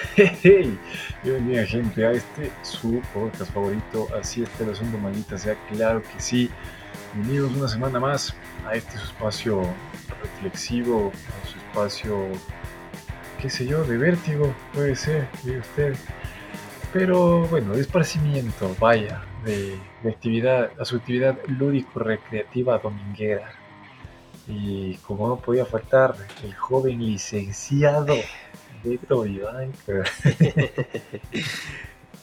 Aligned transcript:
Hey, 0.16 0.78
bienvenida 1.22 1.66
gente 1.66 2.06
a 2.06 2.12
este 2.12 2.50
su 2.62 3.00
podcast 3.12 3.52
favorito, 3.52 4.08
así 4.18 4.42
está 4.42 4.64
el 4.64 4.70
asunto 4.70 4.98
maldita 4.98 5.36
sea, 5.36 5.56
claro 5.68 6.02
que 6.02 6.20
sí. 6.20 6.50
Bienvenidos 7.14 7.52
una 7.52 7.68
semana 7.68 8.00
más 8.00 8.34
a 8.66 8.74
este 8.74 8.92
su 8.92 9.04
espacio 9.04 9.62
reflexivo, 10.22 11.12
a 11.42 11.48
su 11.48 11.58
espacio, 11.58 12.28
qué 13.40 13.50
sé 13.50 13.66
yo, 13.66 13.84
de 13.84 13.98
vértigo, 13.98 14.54
puede 14.72 14.96
ser, 14.96 15.28
de 15.42 15.58
usted. 15.58 15.94
Pero 16.92 17.46
bueno, 17.48 17.74
de 17.74 17.86
vaya, 18.80 19.22
de, 19.44 19.78
de 20.02 20.10
actividad, 20.10 20.70
a 20.80 20.84
su 20.84 20.96
actividad 20.96 21.38
lúdico-recreativa 21.46 22.78
dominguera. 22.78 23.52
Y 24.48 24.94
como 25.06 25.28
no 25.28 25.36
podía 25.36 25.64
faltar, 25.66 26.14
el 26.42 26.54
joven 26.54 27.04
licenciado 27.04 28.16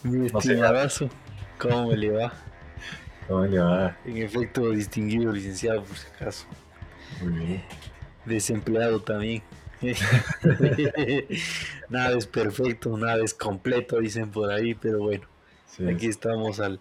Mi 0.02 0.16
No 0.32 0.40
sé. 0.42 0.52
estimadazo, 0.54 1.08
¿cómo 1.58 1.88
me 1.88 1.96
le 1.96 2.10
va? 2.10 2.32
¿Cómo 3.26 3.44
le 3.46 3.58
va? 3.58 3.96
En 4.04 4.18
efecto, 4.18 4.70
distinguido 4.70 5.32
licenciado, 5.32 5.82
por 5.84 5.96
si 5.96 6.06
acaso. 6.08 6.46
Muy 7.20 7.32
bien. 7.32 7.64
Desempleado 8.24 9.02
también. 9.02 9.42
nada 11.88 12.16
es 12.18 12.26
perfecto, 12.26 12.96
nada 12.96 13.24
es 13.24 13.34
completo, 13.34 13.98
dicen 14.00 14.30
por 14.30 14.50
ahí, 14.50 14.74
pero 14.74 15.00
bueno, 15.00 15.26
Sí, 15.66 15.86
aquí 15.88 16.06
estamos 16.06 16.60
al, 16.60 16.80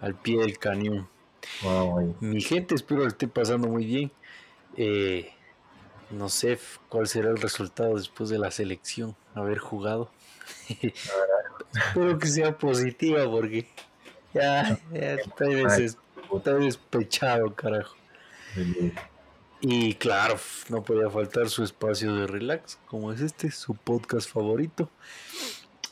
al 0.00 0.14
pie 0.14 0.38
del 0.40 0.58
cañón. 0.58 1.08
wow. 1.62 2.16
Mi 2.20 2.40
gente, 2.40 2.74
espero 2.74 3.02
que 3.02 3.08
esté 3.08 3.28
pasando 3.28 3.68
muy 3.68 3.86
bien. 3.86 4.10
Eh, 4.76 5.30
no 6.10 6.28
sé 6.28 6.58
cuál 6.88 7.06
será 7.08 7.30
el 7.30 7.38
resultado 7.38 7.96
después 7.96 8.28
de 8.30 8.38
la 8.38 8.50
selección, 8.50 9.16
haber 9.34 9.58
jugado. 9.58 10.10
espero 11.74 12.18
que 12.18 12.26
sea 12.26 12.56
positiva 12.56 13.24
porque 13.30 13.68
ya, 14.32 14.78
ya 14.92 15.14
estoy, 15.14 15.64
despechado, 16.60 17.54
carajo. 17.54 17.96
Y 19.60 19.94
claro, 19.94 20.38
no 20.68 20.82
podía 20.82 21.10
faltar 21.10 21.48
su 21.48 21.64
espacio 21.64 22.14
de 22.14 22.26
relax, 22.26 22.78
como 22.86 23.12
es 23.12 23.20
este, 23.20 23.50
su 23.50 23.74
podcast 23.74 24.30
favorito. 24.30 24.90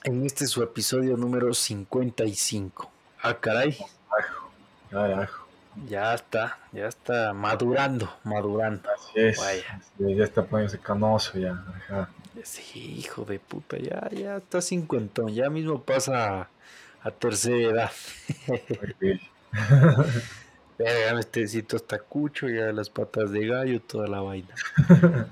En 0.05 0.25
este 0.25 0.47
su 0.47 0.62
episodio 0.62 1.17
número 1.17 1.55
55. 1.55 2.91
Ah, 3.23 3.41
caray, 3.41 3.79
Carajo, 4.11 4.51
carajo. 4.91 5.44
Ya 5.89 6.14
está, 6.14 6.58
ya 6.72 6.86
está 6.86 7.33
madurando, 7.33 8.12
madurando. 8.25 8.89
Así 8.91 9.20
es. 9.20 9.39
Vaya. 9.39 9.80
Ya 9.98 10.25
está 10.25 10.44
poniéndose 10.44 10.78
canoso 10.78 11.39
ya. 11.39 11.53
Ajá. 11.53 12.08
Sí, 12.42 12.97
hijo 12.98 13.25
de 13.25 13.39
puta, 13.39 13.78
ya, 13.78 14.08
ya 14.11 14.36
está 14.36 14.61
cincuentón, 14.61 15.28
ya 15.33 15.48
mismo 15.48 15.80
pasa 15.83 16.42
a, 16.42 16.48
a 17.02 17.11
tercera 17.11 17.70
edad. 17.70 17.91
Bien. 19.00 19.20
Verga, 20.78 21.20
este 21.20 21.42
está 21.45 21.98
cucho, 21.98 22.48
ya 22.48 22.72
las 22.72 22.91
patas 22.91 23.30
de 23.30 23.47
gallo, 23.47 23.80
toda 23.80 24.08
la 24.08 24.20
vaina. 24.20 24.55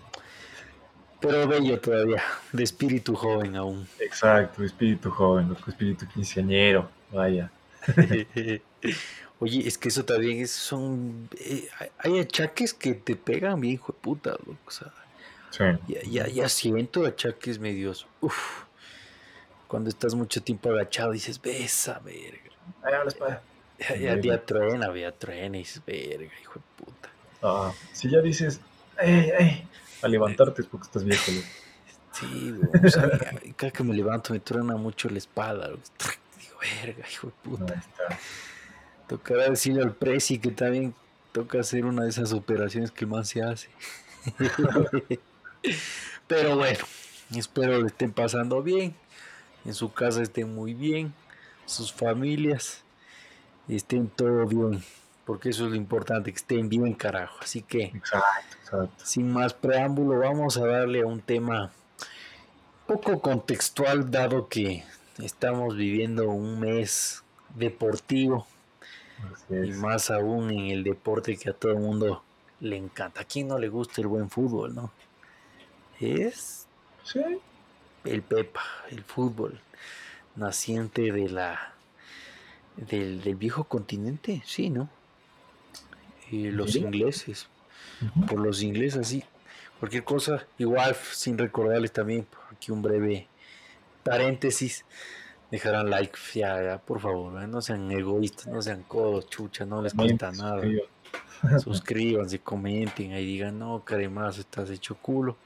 Pero 1.21 1.47
bello 1.47 1.81
todavía, 1.81 2.23
de 2.53 2.65
espíritu 2.65 3.15
joven 3.15 3.55
aún. 3.55 3.87
Exacto, 4.01 4.65
espíritu 4.65 5.09
joven, 5.11 5.57
espíritu 5.69 6.07
quinceañero. 6.09 6.89
Vaya. 7.13 7.51
Oye, 9.43 9.67
es 9.67 9.77
que 9.77 9.89
eso 9.89 10.05
también 10.05 10.39
es, 10.41 10.53
son. 10.53 11.29
eh, 11.41 11.67
hay- 11.99 12.21
achaques 12.21 12.73
que 12.73 12.95
te 12.95 13.17
pegan 13.17 13.61
bien, 13.61 13.75
hijo 13.75 13.93
de 13.93 13.99
puta, 13.99 14.31
loco. 14.31 14.57
O 14.67 14.71
sea, 14.71 14.93
Sí. 15.51 15.65
ya, 15.89 16.01
ya, 16.05 16.29
ya 16.29 16.49
siento 16.49 17.05
achaques 17.05 17.59
medios. 17.59 18.07
Uf. 18.21 18.63
Cuando 19.67 19.91
estás 19.91 20.15
mucho 20.15 20.41
tiempo 20.43 20.71
agachado, 20.71 21.11
dices, 21.11 21.43
besa, 21.43 21.99
verga. 22.05 22.39
Ahí 22.85 22.95
hablas 22.95 23.15
para. 23.15 23.43
Ya, 23.81 23.97
ya, 23.97 24.21
ya 24.21 24.45
truena, 24.45 24.95
ya 24.95 25.11
truena, 25.11 25.57
y 25.57 25.61
dices, 25.63 25.83
verga, 25.85 26.31
hijo 26.41 26.55
de 26.61 26.85
puta. 26.85 27.09
Ah, 27.43 27.73
si 27.93 28.09
ya 28.09 28.21
dices, 28.21 28.61
¡ey, 29.01 29.33
ey! 29.37 29.69
A 30.03 30.07
levantarte 30.09 30.63
es 30.63 30.69
porque 30.69 30.85
estás 30.87 31.03
viejo, 31.05 31.33
loco. 31.33 31.47
Sí, 32.13 32.53
güey, 32.53 32.85
o 32.87 32.89
sea, 32.91 33.11
cada 33.57 33.73
que 33.73 33.83
me 33.83 33.93
levanto 33.95 34.33
me 34.35 34.39
truena 34.39 34.77
mucho 34.77 35.09
la 35.09 35.19
espalda. 35.19 35.67
loco. 35.67 35.83
Digo, 36.39 36.59
verga, 36.85 37.05
hijo 37.11 37.27
de 37.27 37.33
puta. 37.43 37.73
Ahí 37.75 37.81
está. 37.81 38.19
Tocará 39.13 39.51
decirle 39.51 39.83
al 39.83 39.95
Prezi 39.95 40.39
que 40.39 40.51
también 40.51 40.95
toca 41.33 41.61
hacer 41.61 41.85
una 41.85 42.05
de 42.05 42.09
esas 42.09 42.33
operaciones 42.33 42.91
que 42.91 43.05
man 43.05 43.27
se 43.27 43.43
hace. 43.43 43.69
Pero 46.27 46.57
bueno, 46.57 46.79
espero 47.37 47.79
le 47.79 47.89
estén 47.89 48.11
pasando 48.11 48.63
bien. 48.63 48.95
En 49.67 49.75
su 49.75 49.93
casa 49.93 50.23
estén 50.23 50.55
muy 50.55 50.73
bien. 50.73 51.13
Sus 51.67 51.93
familias 51.93 52.85
estén 53.69 54.09
todo 54.09 54.47
bien. 54.47 54.83
Porque 55.27 55.51
eso 55.51 55.67
es 55.67 55.73
lo 55.73 55.77
importante, 55.77 56.33
que 56.33 56.39
estén 56.39 56.71
bien, 56.71 56.95
carajo. 56.95 57.37
Así 57.43 57.61
que, 57.61 57.83
Exacto, 57.83 58.57
exacto. 58.63 59.05
sin 59.05 59.31
más 59.31 59.53
preámbulo, 59.53 60.21
vamos 60.21 60.57
a 60.57 60.67
darle 60.67 61.03
a 61.03 61.07
un 61.07 61.21
tema 61.21 61.71
poco 62.87 63.21
contextual, 63.21 64.11
dado 64.11 64.49
que 64.49 64.85
estamos 65.19 65.77
viviendo 65.77 66.31
un 66.31 66.59
mes 66.59 67.23
deportivo 67.55 68.47
y 69.51 69.73
más 69.73 70.11
aún 70.11 70.51
en 70.51 70.67
el 70.67 70.85
deporte 70.85 71.37
que 71.37 71.51
a 71.51 71.53
todo 71.53 71.73
el 71.73 71.79
mundo 71.79 72.23
le 72.61 72.77
encanta. 72.77 73.23
¿A 73.23 73.25
quién 73.25 73.49
no 73.49 73.59
le 73.59 73.69
gusta 73.69 74.01
el 74.01 74.07
buen 74.07 74.31
fútbol, 74.31 74.75
no? 74.75 74.91
Es 76.01 76.67
Sí. 77.05 77.21
el 78.05 78.23
Pepa, 78.23 78.63
el 78.91 79.03
fútbol, 79.05 79.61
naciente 80.37 81.13
de 81.13 81.29
la 81.29 81.75
del, 82.77 83.23
del 83.23 83.35
viejo 83.37 83.65
continente, 83.65 84.43
sí, 84.47 84.71
¿no? 84.71 84.89
Y 86.31 86.51
los 86.51 86.75
ingleses, 86.77 87.49
por 88.29 88.41
los 88.41 88.63
ingleses, 88.63 89.09
sí. 89.09 89.25
Cualquier 89.79 90.05
cosa, 90.05 90.47
igual, 90.59 90.95
sin 91.13 91.37
recordarles 91.37 91.93
también, 91.93 92.27
aquí 92.51 92.71
un 92.71 92.81
breve 92.83 93.27
paréntesis. 94.05 94.85
Dejarán 95.53 95.89
like, 95.91 96.19
ya, 96.35 96.81
por 96.85 96.99
favor, 97.01 97.41
¿eh? 97.43 97.47
no 97.47 97.61
sean 97.63 97.89
egoístas, 97.93 98.47
no 98.49 98.61
sean 98.63 98.83
codos, 98.83 99.29
chucha, 99.29 99.65
no 99.65 99.81
les 99.83 99.93
cuesta 99.95 100.33
nada. 100.33 100.63
Suscríbanse, 101.63 102.41
comenten, 102.41 103.13
ahí 103.13 103.27
digan, 103.27 103.59
no, 103.59 103.85
caremazo, 103.85 104.41
estás 104.41 104.69
hecho 104.71 104.97
culo. 104.97 105.37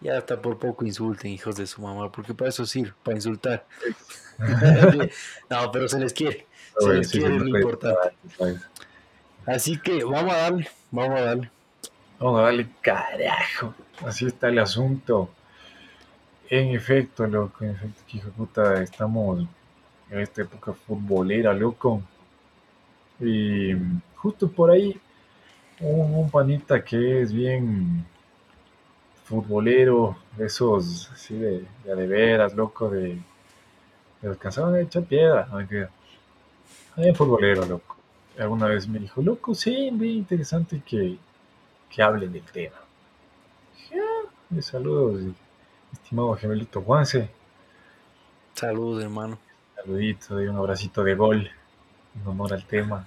Ya 0.00 0.18
hasta 0.18 0.42
por 0.42 0.58
poco 0.58 0.84
insulten, 0.84 1.30
hijos 1.30 1.54
de 1.56 1.66
su 1.66 1.80
mamá, 1.80 2.10
porque 2.10 2.34
para 2.34 2.50
eso 2.50 2.66
sirve, 2.66 2.92
para 3.04 3.16
insultar. 3.16 3.64
no, 5.48 5.70
pero 5.72 5.88
se 5.88 5.98
les 6.00 6.12
quiere, 6.12 6.46
se 6.78 6.88
les 6.94 7.08
sí, 7.08 7.18
quiere 7.20 7.34
lo 7.38 7.44
no 7.44 7.50
puede- 7.50 7.62
importante. 7.62 8.14
Así 9.46 9.78
que 9.78 10.02
vamos 10.04 10.32
a 10.34 10.38
darle, 10.38 10.68
vamos 10.90 11.20
a 11.20 11.22
darle. 11.22 11.50
Vamos 12.18 12.40
a 12.40 12.42
darle 12.44 12.68
carajo. 12.80 13.74
Así 14.04 14.26
está 14.26 14.48
el 14.48 14.58
asunto. 14.58 15.30
En 16.52 16.68
efecto, 16.68 17.26
loco, 17.26 17.64
en 17.64 17.70
efecto, 17.70 18.00
que 18.06 18.18
hijo 18.18 18.30
estamos 18.80 19.44
en 20.08 20.20
esta 20.20 20.42
época 20.42 20.72
futbolera, 20.72 21.52
loco. 21.52 22.00
Y 23.20 23.72
justo 24.16 24.50
por 24.50 24.70
ahí, 24.70 25.00
un, 25.80 26.30
panita 26.30 26.84
que 26.84 27.22
es 27.22 27.32
bien 27.32 28.06
futbolero, 29.24 30.16
esos, 30.38 31.10
así 31.12 31.34
de, 31.34 31.64
de, 31.84 31.92
a 31.92 31.94
veras, 32.06 32.54
loco, 32.54 32.90
de, 32.90 33.18
de 34.22 34.36
cansados 34.38 34.72
de 34.72 34.82
echar 34.82 35.04
piedra, 35.04 35.46
no 35.50 35.58
futbolero, 37.14 37.64
loco. 37.66 37.96
Alguna 38.38 38.66
vez 38.66 38.88
me 38.88 38.98
dijo, 38.98 39.20
loco, 39.22 39.54
sí, 39.54 39.90
bien 39.92 40.16
interesante 40.18 40.80
que, 40.84 41.18
que 41.90 42.02
hablen 42.02 42.32
del 42.32 42.42
tema. 42.44 42.76
Dije, 43.76 44.00
"Ah, 44.00 44.62
saludos, 44.62 45.22
estimado 45.92 46.34
gemelito 46.36 46.80
Juanse. 46.82 47.30
Saludos, 48.54 49.02
hermano. 49.02 49.38
Saludito 49.76 50.42
y 50.42 50.46
un 50.46 50.56
abracito 50.56 51.02
de 51.02 51.14
gol 51.14 51.50
en 52.14 52.26
honor 52.26 52.52
al 52.54 52.64
tema. 52.64 53.06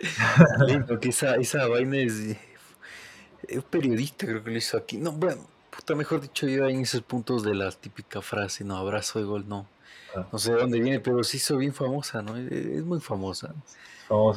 Lindo, 0.66 0.98
que 0.98 1.10
esa, 1.10 1.36
esa 1.36 1.66
vaina 1.68 1.98
es. 1.98 2.36
un 3.54 3.62
periodista, 3.62 4.26
creo 4.26 4.42
que 4.42 4.50
lo 4.50 4.56
hizo 4.56 4.76
aquí. 4.76 4.98
No, 4.98 5.12
bueno, 5.12 5.42
puta, 5.70 5.94
mejor 5.94 6.20
dicho, 6.20 6.46
yo 6.46 6.68
en 6.68 6.80
esos 6.80 7.02
puntos 7.02 7.42
de 7.44 7.54
la 7.54 7.70
típica 7.70 8.20
frase, 8.20 8.64
no, 8.64 8.76
abrazo 8.76 9.18
de 9.18 9.24
gol, 9.24 9.48
no. 9.48 9.66
Ah. 10.16 10.26
No 10.32 10.38
sé 10.38 10.52
de 10.52 10.60
dónde 10.60 10.80
viene, 10.80 11.00
pero 11.00 11.22
se 11.24 11.36
hizo 11.36 11.56
bien 11.56 11.72
famosa, 11.72 12.22
¿no? 12.22 12.36
Es, 12.36 12.50
es 12.50 12.84
muy 12.84 13.00
famosa. 13.00 13.54
Típica, 14.08 14.34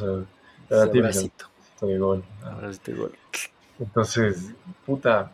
abracito, 0.69 1.45
abracito 1.45 1.87
de 1.87 1.97
gol. 1.97 2.23
Abracito 2.43 2.91
de 2.91 2.97
gol. 2.97 3.11
Entonces, 3.79 4.51
puta, 4.85 5.31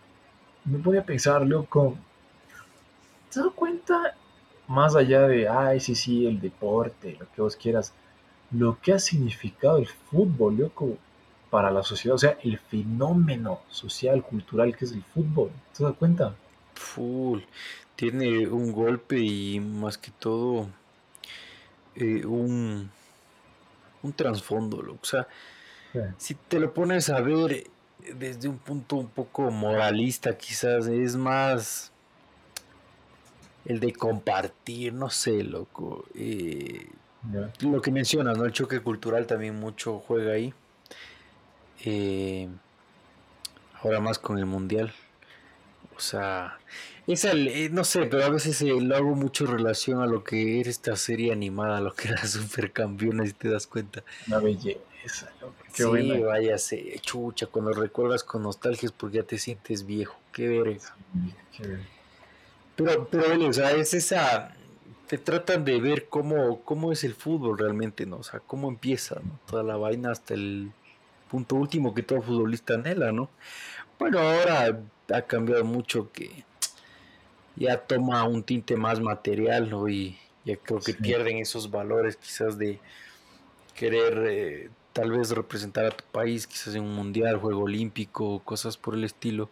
me 0.65 0.79
ponía 0.79 1.01
a 1.01 1.05
pensar, 1.05 1.45
loco, 1.45 1.97
¿te 3.33 3.39
das 3.39 3.53
cuenta? 3.55 4.15
Más 4.67 4.95
allá 4.95 5.27
de, 5.27 5.47
ay, 5.47 5.79
sí, 5.79 5.95
sí, 5.95 6.25
el 6.25 6.39
deporte, 6.39 7.17
lo 7.19 7.27
que 7.33 7.41
vos 7.41 7.55
quieras, 7.55 7.93
lo 8.51 8.79
que 8.79 8.93
ha 8.93 8.99
significado 8.99 9.77
el 9.77 9.87
fútbol, 9.87 10.57
loco, 10.57 10.97
para 11.49 11.69
la 11.69 11.83
sociedad, 11.83 12.15
o 12.15 12.19
sea, 12.19 12.37
el 12.43 12.57
fenómeno 12.57 13.59
social, 13.69 14.23
cultural 14.23 14.75
que 14.75 14.85
es 14.85 14.91
el 14.91 15.03
fútbol, 15.03 15.51
¿te 15.77 15.83
das 15.83 15.93
cuenta? 15.95 16.33
full. 16.75 17.41
Tiene 17.95 18.47
un 18.47 18.71
golpe 18.71 19.19
y 19.19 19.59
más 19.59 19.97
que 19.97 20.11
todo 20.11 20.67
eh, 21.95 22.25
un, 22.25 22.89
un 24.01 24.13
trasfondo. 24.13 24.77
O 24.77 25.05
sea, 25.05 25.27
si 26.17 26.35
te 26.35 26.59
lo 26.59 26.73
pones 26.73 27.09
a 27.09 27.21
ver 27.21 27.67
desde 28.15 28.49
un 28.49 28.57
punto 28.57 28.95
un 28.95 29.07
poco 29.07 29.49
moralista, 29.51 30.37
quizás 30.37 30.87
es 30.87 31.15
más 31.15 31.92
el 33.65 33.79
de 33.79 33.93
compartir, 33.93 34.93
no 34.93 35.09
sé, 35.09 35.43
loco. 35.43 36.05
Eh, 36.15 36.87
lo 37.61 37.81
que 37.81 37.91
mencionas, 37.91 38.37
¿no? 38.37 38.45
El 38.45 38.51
choque 38.51 38.81
cultural 38.81 39.25
también 39.27 39.59
mucho 39.59 39.99
juega 39.99 40.33
ahí. 40.33 40.53
Eh, 41.85 42.49
ahora 43.81 43.99
más 43.99 44.19
con 44.19 44.37
el 44.37 44.45
mundial. 44.45 44.93
O 45.95 45.99
sea, 45.99 46.57
es 47.05 47.25
eh, 47.25 47.69
no 47.71 47.83
sé, 47.83 48.05
pero 48.05 48.23
a 48.23 48.29
veces 48.29 48.61
eh, 48.61 48.67
lo 48.67 48.95
hago 48.95 49.15
mucho 49.15 49.45
relación 49.45 50.01
a 50.01 50.05
lo 50.05 50.23
que 50.23 50.59
era 50.59 50.69
esta 50.69 50.95
serie 50.95 51.31
animada, 51.31 51.81
lo 51.81 51.93
que 51.93 52.07
era 52.09 52.25
Supercampeones, 52.25 53.29
si 53.29 53.33
te 53.35 53.49
das 53.49 53.67
cuenta. 53.67 54.03
Una 54.27 54.39
belleza, 54.39 55.31
Qué 55.75 55.83
sí, 55.83 56.21
vaya, 56.21 56.57
se 56.57 56.99
chucha, 57.01 57.47
cuando 57.47 57.73
recuerdas 57.73 58.23
con 58.23 58.43
nostalgia 58.43 58.87
es 58.87 58.91
porque 58.91 59.17
ya 59.17 59.23
te 59.23 59.37
sientes 59.37 59.85
viejo. 59.85 60.17
Qué 60.31 60.47
verga. 60.47 60.95
Pero, 62.75 63.07
pero, 63.07 63.47
o 63.47 63.53
sea, 63.53 63.71
es 63.71 63.93
esa. 63.93 64.55
Te 65.07 65.17
tratan 65.17 65.63
de 65.63 65.79
ver 65.79 66.07
cómo, 66.07 66.61
cómo 66.63 66.91
es 66.91 67.03
el 67.03 67.13
fútbol 67.13 67.57
realmente, 67.57 68.05
¿no? 68.05 68.17
O 68.17 68.23
sea, 68.23 68.39
cómo 68.39 68.69
empieza 68.69 69.21
toda 69.45 69.61
la 69.63 69.75
vaina 69.75 70.11
hasta 70.11 70.33
el 70.33 70.71
punto 71.29 71.55
último 71.55 71.93
que 71.93 72.03
todo 72.03 72.21
futbolista 72.21 72.75
anhela, 72.75 73.11
¿no? 73.11 73.29
Bueno, 73.99 74.19
ahora 74.19 74.79
ha 75.13 75.21
cambiado 75.23 75.63
mucho 75.63 76.11
que 76.11 76.45
ya 77.55 77.77
toma 77.77 78.23
un 78.23 78.43
tinte 78.43 78.75
más 78.75 78.99
material, 78.99 79.69
¿no? 79.69 79.87
Y 79.87 80.17
ya 80.45 80.57
creo 80.57 80.79
que 80.79 80.93
pierden 80.93 81.37
esos 81.37 81.69
valores 81.69 82.17
quizás 82.17 82.57
de 82.57 82.79
querer 83.75 84.25
eh, 84.27 84.69
tal 84.93 85.11
vez 85.11 85.31
representar 85.31 85.85
a 85.85 85.91
tu 85.91 86.03
país, 86.11 86.47
quizás 86.47 86.75
en 86.75 86.83
un 86.83 86.95
mundial, 86.95 87.37
juego 87.37 87.63
olímpico, 87.63 88.39
cosas 88.45 88.77
por 88.77 88.93
el 88.93 89.03
estilo, 89.03 89.49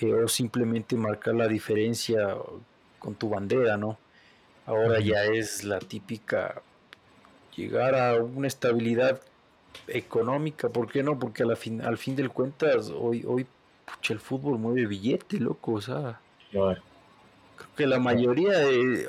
eh, 0.00 0.12
o 0.12 0.28
simplemente 0.28 0.96
marcar 0.96 1.34
la 1.34 1.48
diferencia 1.48 2.36
con 2.98 3.14
tu 3.14 3.28
bandera, 3.28 3.76
¿no? 3.76 3.98
Ahora 4.66 5.00
ya 5.00 5.24
es 5.24 5.64
la 5.64 5.80
típica 5.80 6.62
llegar 7.56 7.94
a 7.94 8.22
una 8.22 8.46
estabilidad 8.46 9.20
económica, 9.88 10.68
¿por 10.68 10.90
qué 10.90 11.02
no? 11.02 11.18
Porque 11.18 11.42
a 11.42 11.46
la 11.46 11.56
fin, 11.56 11.82
al 11.82 11.98
fin 11.98 12.16
del 12.16 12.30
cuentas 12.30 12.90
hoy, 12.90 13.24
hoy 13.26 13.46
pucha, 13.84 14.14
el 14.14 14.20
fútbol 14.20 14.58
mueve 14.58 14.86
billete, 14.86 15.38
loco, 15.38 15.72
o 15.72 15.80
sea. 15.80 16.20
Creo 16.50 16.76
que 17.76 17.86
la 17.86 17.98
mayoría 17.98 18.58
de, 18.58 19.08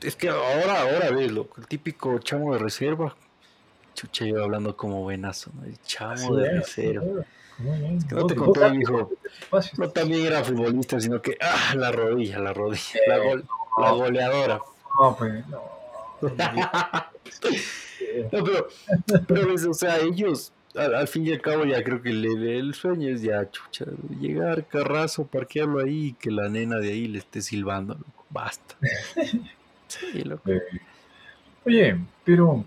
es 0.00 0.16
que 0.16 0.28
ahora, 0.28 0.82
ahora 0.82 1.10
ves, 1.10 1.30
loco, 1.32 1.60
el 1.60 1.66
típico 1.66 2.18
chamo 2.18 2.52
de 2.52 2.58
reserva, 2.58 3.16
chucha, 3.96 4.26
yo 4.26 4.44
hablando 4.44 4.76
como 4.76 5.02
buenazo, 5.02 5.50
¿no? 5.54 5.64
El 5.64 5.80
chamo 5.82 6.36
de 6.36 6.60
reserva. 6.60 7.24
Es 7.96 8.04
que 8.04 8.14
no 8.14 8.26
te 8.26 8.36
conté, 8.36 8.74
hijo. 8.76 9.10
No 9.78 9.90
también 9.90 10.26
era 10.26 10.44
futbolista, 10.44 11.00
sino 11.00 11.22
que, 11.22 11.38
ah, 11.40 11.74
la 11.74 11.90
rodilla, 11.90 12.38
la 12.38 12.52
rodilla, 12.52 13.00
la, 13.08 13.42
la 13.82 13.90
goleadora. 13.92 14.60
No, 15.00 15.16
pues, 15.16 15.48
no. 15.48 15.62
no, 18.32 18.44
pero, 18.44 18.68
pero 19.26 19.54
o 19.54 19.74
sea, 19.74 19.98
ellos, 20.00 20.52
al, 20.74 21.08
fin 21.08 21.26
y 21.26 21.32
al 21.32 21.40
cabo, 21.40 21.64
ya 21.64 21.82
creo 21.82 22.02
que 22.02 22.12
le, 22.12 22.58
el 22.58 22.74
sueño 22.74 23.08
es 23.08 23.22
ya, 23.22 23.50
chucha, 23.50 23.86
llegar, 24.20 24.66
carrazo, 24.66 25.26
parquearlo 25.26 25.80
ahí 25.80 26.08
y 26.08 26.12
que 26.12 26.30
la 26.30 26.48
nena 26.48 26.76
de 26.76 26.88
ahí 26.88 27.08
le 27.08 27.18
esté 27.18 27.40
silbando, 27.40 27.94
loco, 27.94 28.24
basta. 28.30 28.76
Sí, 29.88 30.24
loco. 30.24 30.50
Oye, 31.64 31.96
pero 32.24 32.64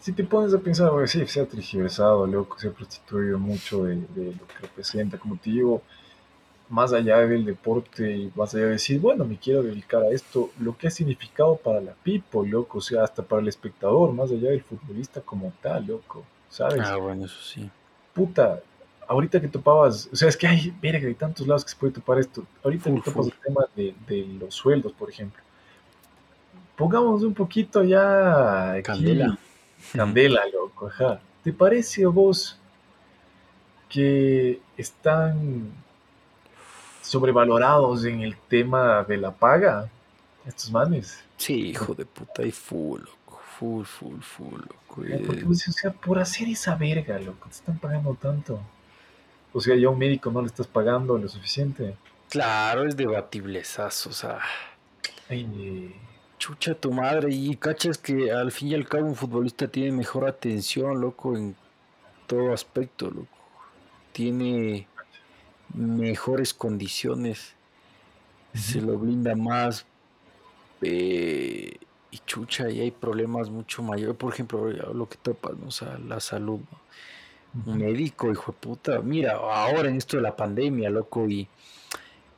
si 0.00 0.12
te 0.12 0.24
pones 0.24 0.54
a 0.54 0.58
pensar, 0.58 0.90
sí, 1.08 1.26
se 1.26 1.40
ha 1.40 1.46
trigiversado, 1.46 2.26
loco, 2.26 2.58
se 2.58 2.68
ha 2.68 2.70
prostituido 2.70 3.38
mucho 3.38 3.84
de, 3.84 3.96
de, 3.96 4.32
lo 4.32 4.46
que 4.46 4.58
representa, 4.60 5.18
como 5.18 5.36
te 5.36 5.50
digo, 5.50 5.82
más 6.68 6.92
allá 6.92 7.18
del 7.18 7.44
deporte 7.44 8.16
y 8.16 8.32
más 8.36 8.54
allá 8.54 8.66
de 8.66 8.70
decir, 8.72 9.00
bueno, 9.00 9.24
me 9.24 9.36
quiero 9.36 9.62
dedicar 9.62 10.02
a 10.02 10.10
esto, 10.10 10.50
lo 10.60 10.76
que 10.76 10.88
ha 10.88 10.90
significado 10.90 11.56
para 11.56 11.80
la 11.80 11.92
people, 11.92 12.48
loco, 12.48 12.78
o 12.78 12.80
sea, 12.80 13.02
hasta 13.04 13.22
para 13.22 13.42
el 13.42 13.48
espectador, 13.48 14.12
más 14.12 14.30
allá 14.30 14.50
del 14.50 14.62
futbolista 14.62 15.20
como 15.20 15.52
tal, 15.62 15.86
loco, 15.86 16.24
¿sabes? 16.48 16.80
Ah, 16.84 16.96
bueno, 16.96 17.24
eso 17.24 17.40
sí. 17.42 17.68
Puta, 18.14 18.60
ahorita 19.08 19.40
que 19.40 19.48
topabas, 19.48 20.08
o 20.12 20.16
sea, 20.16 20.28
es 20.28 20.36
que 20.36 20.46
hay, 20.46 20.72
mira, 20.80 21.00
que 21.00 21.06
hay 21.06 21.14
tantos 21.14 21.46
lados 21.46 21.64
que 21.64 21.70
se 21.70 21.76
puede 21.76 21.94
topar 21.94 22.18
esto. 22.18 22.44
Ahorita 22.62 22.92
que 22.92 23.00
topas 23.00 23.26
el 23.26 23.32
tema 23.44 23.64
de, 23.74 23.94
de, 24.06 24.26
los 24.38 24.54
sueldos, 24.54 24.92
por 24.92 25.10
ejemplo. 25.10 25.42
Pongamos 26.76 27.22
un 27.22 27.34
poquito 27.34 27.82
ya. 27.82 28.76
Candela. 28.84 29.36
Candela, 29.92 30.42
loco, 30.52 30.88
ajá. 30.88 31.20
¿Te 31.42 31.52
parece 31.52 32.04
a 32.04 32.08
vos 32.08 32.58
que 33.88 34.60
están 34.76 35.72
sobrevalorados 37.08 38.04
en 38.04 38.20
el 38.20 38.36
tema 38.36 39.02
de 39.04 39.16
la 39.16 39.32
paga, 39.32 39.88
estos 40.46 40.70
manes. 40.70 41.24
Sí, 41.36 41.70
hijo 41.70 41.94
de 41.94 42.04
puta, 42.04 42.42
y 42.44 42.52
full, 42.52 43.00
loco, 43.00 43.40
full, 43.58 43.84
full, 43.84 44.20
full, 44.20 44.60
loco. 44.60 45.02
Porque, 45.26 45.44
o 45.46 45.54
sea, 45.54 45.90
por 45.90 46.18
hacer 46.18 46.48
esa 46.48 46.74
verga, 46.74 47.18
loco, 47.18 47.48
te 47.48 47.54
están 47.54 47.78
pagando 47.78 48.14
tanto. 48.14 48.60
O 49.52 49.60
sea, 49.60 49.74
ya 49.76 49.88
un 49.88 49.98
médico 49.98 50.30
no 50.30 50.42
le 50.42 50.48
estás 50.48 50.66
pagando 50.66 51.16
lo 51.16 51.28
suficiente. 51.28 51.96
Claro, 52.28 52.86
es 52.86 52.96
debatiblezazo, 52.96 54.10
o 54.10 54.12
sea. 54.12 54.38
Ay, 55.30 55.94
chucha 56.38 56.74
tu 56.74 56.92
madre. 56.92 57.32
Y 57.32 57.56
cachas 57.56 57.98
que 57.98 58.30
al 58.32 58.52
fin 58.52 58.68
y 58.68 58.74
al 58.74 58.88
cabo 58.88 59.06
un 59.06 59.16
futbolista 59.16 59.68
tiene 59.68 59.92
mejor 59.92 60.26
atención, 60.26 61.00
loco, 61.00 61.36
en 61.36 61.56
todo 62.26 62.52
aspecto, 62.52 63.10
loco. 63.10 63.28
Tiene 64.12 64.88
mejores 65.74 66.54
condiciones, 66.54 67.54
se 68.54 68.80
lo 68.80 68.98
blinda 68.98 69.34
más 69.34 69.86
eh, 70.80 71.76
y 72.10 72.18
chucha, 72.26 72.70
y 72.70 72.80
hay 72.80 72.90
problemas 72.90 73.50
mucho 73.50 73.82
mayores. 73.82 74.16
Por 74.16 74.32
ejemplo, 74.32 74.70
lo 74.70 75.08
que 75.08 75.16
topas, 75.16 75.56
¿no? 75.56 75.68
o 75.68 75.70
sea, 75.70 75.98
la 75.98 76.20
salud. 76.20 76.60
Un 77.64 77.78
médico, 77.78 78.30
hijo 78.30 78.52
de 78.52 78.58
puta. 78.58 79.00
Mira, 79.00 79.32
ahora 79.32 79.88
en 79.88 79.96
esto 79.96 80.16
de 80.16 80.22
la 80.22 80.36
pandemia, 80.36 80.90
loco, 80.90 81.28
y, 81.28 81.48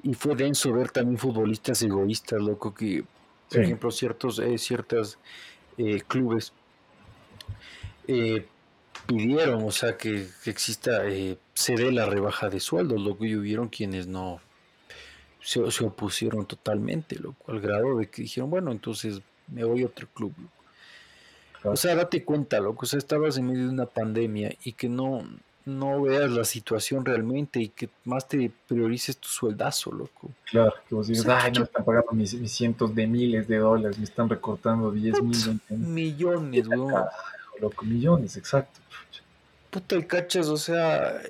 y 0.03 0.15
fue 0.15 0.35
denso 0.35 0.73
ver 0.73 0.91
también 0.91 1.19
futbolistas 1.19 1.83
egoístas, 1.83 2.41
loco, 2.41 2.73
que, 2.73 3.05
por 3.51 3.61
ejemplo, 3.61 3.91
ciertos, 3.91 4.39
eh, 4.39 4.59
ciertas 4.59 5.19
eh, 5.77 6.03
clubes 6.07 6.53
eh, 8.07 8.47
pidieron, 9.07 9.65
o 9.65 9.71
sea, 9.71 9.97
que, 9.97 10.27
exista, 10.45 11.09
eh, 11.09 11.39
se 11.55 11.75
dé 11.75 11.91
la 11.93 12.07
rebaja 12.07 12.49
de 12.49 12.61
sueldos, 12.61 13.01
lo 13.01 13.17
que 13.17 13.37
hubieron 13.37 13.69
quienes 13.69 14.07
no 14.07 14.41
se, 15.41 15.61
opusieron 15.85 16.47
totalmente, 16.47 17.19
lo 17.19 17.35
al 17.47 17.61
grado 17.61 17.99
de 17.99 18.09
que 18.09 18.23
dijeron, 18.23 18.51
bueno, 18.51 18.73
entonces 18.73 19.21
me 19.49 19.65
voy 19.65 19.83
a 19.83 19.87
otro 19.87 20.09
club. 20.13 20.35
O 21.65 21.77
sea, 21.77 21.95
date 21.95 22.25
cuenta, 22.25 22.61
loco, 22.61 22.85
o 22.85 22.87
sea, 22.87 22.99
estabas 22.99 23.37
en 23.37 23.47
medio 23.47 23.65
de 23.65 23.71
una 23.71 23.87
pandemia 23.87 24.55
y 24.65 24.73
que 24.73 24.89
no, 24.89 25.27
no 25.65 26.03
veas 26.03 26.31
la 26.31 26.45
situación 26.45 27.05
realmente 27.05 27.61
y 27.61 27.69
que 27.69 27.89
más 28.05 28.27
te 28.27 28.51
priorices 28.67 29.17
tu 29.17 29.29
sueldazo, 29.29 29.93
loco. 29.93 30.31
Claro, 30.51 30.75
que 30.89 30.95
vos 30.95 31.07
digas, 31.07 31.27
ay, 31.29 31.53
no 31.53 31.61
me 31.61 31.65
están 31.65 31.85
pagando 31.85 32.13
mis, 32.13 32.53
cientos 32.53 32.95
de 32.95 33.07
miles 33.07 33.47
de 33.49 33.59
dólares, 33.59 33.99
me 33.99 34.05
están 34.05 34.29
recortando 34.29 34.91
10 34.91 35.23
mil. 35.23 35.61
Millones, 35.69 36.67
weón 36.67 36.95
loco, 37.61 37.85
millones, 37.85 38.37
exacto. 38.37 38.81
Puta, 39.71 39.97
y 39.97 40.05
cachas, 40.05 40.49
o 40.49 40.57
sea, 40.57 41.21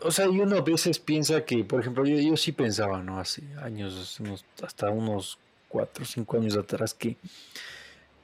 o 0.00 0.10
sea, 0.10 0.26
y 0.26 0.40
uno 0.40 0.56
a 0.56 0.62
veces 0.62 0.98
piensa 0.98 1.44
que, 1.44 1.64
por 1.64 1.80
ejemplo, 1.80 2.04
yo, 2.04 2.18
yo 2.18 2.36
sí 2.36 2.52
pensaba, 2.52 3.02
¿no? 3.02 3.18
Hace 3.18 3.42
años, 3.62 4.20
hasta 4.62 4.90
unos 4.90 5.38
cuatro 5.68 6.04
o 6.04 6.06
cinco 6.06 6.36
años 6.36 6.56
atrás, 6.56 6.92
que 6.92 7.16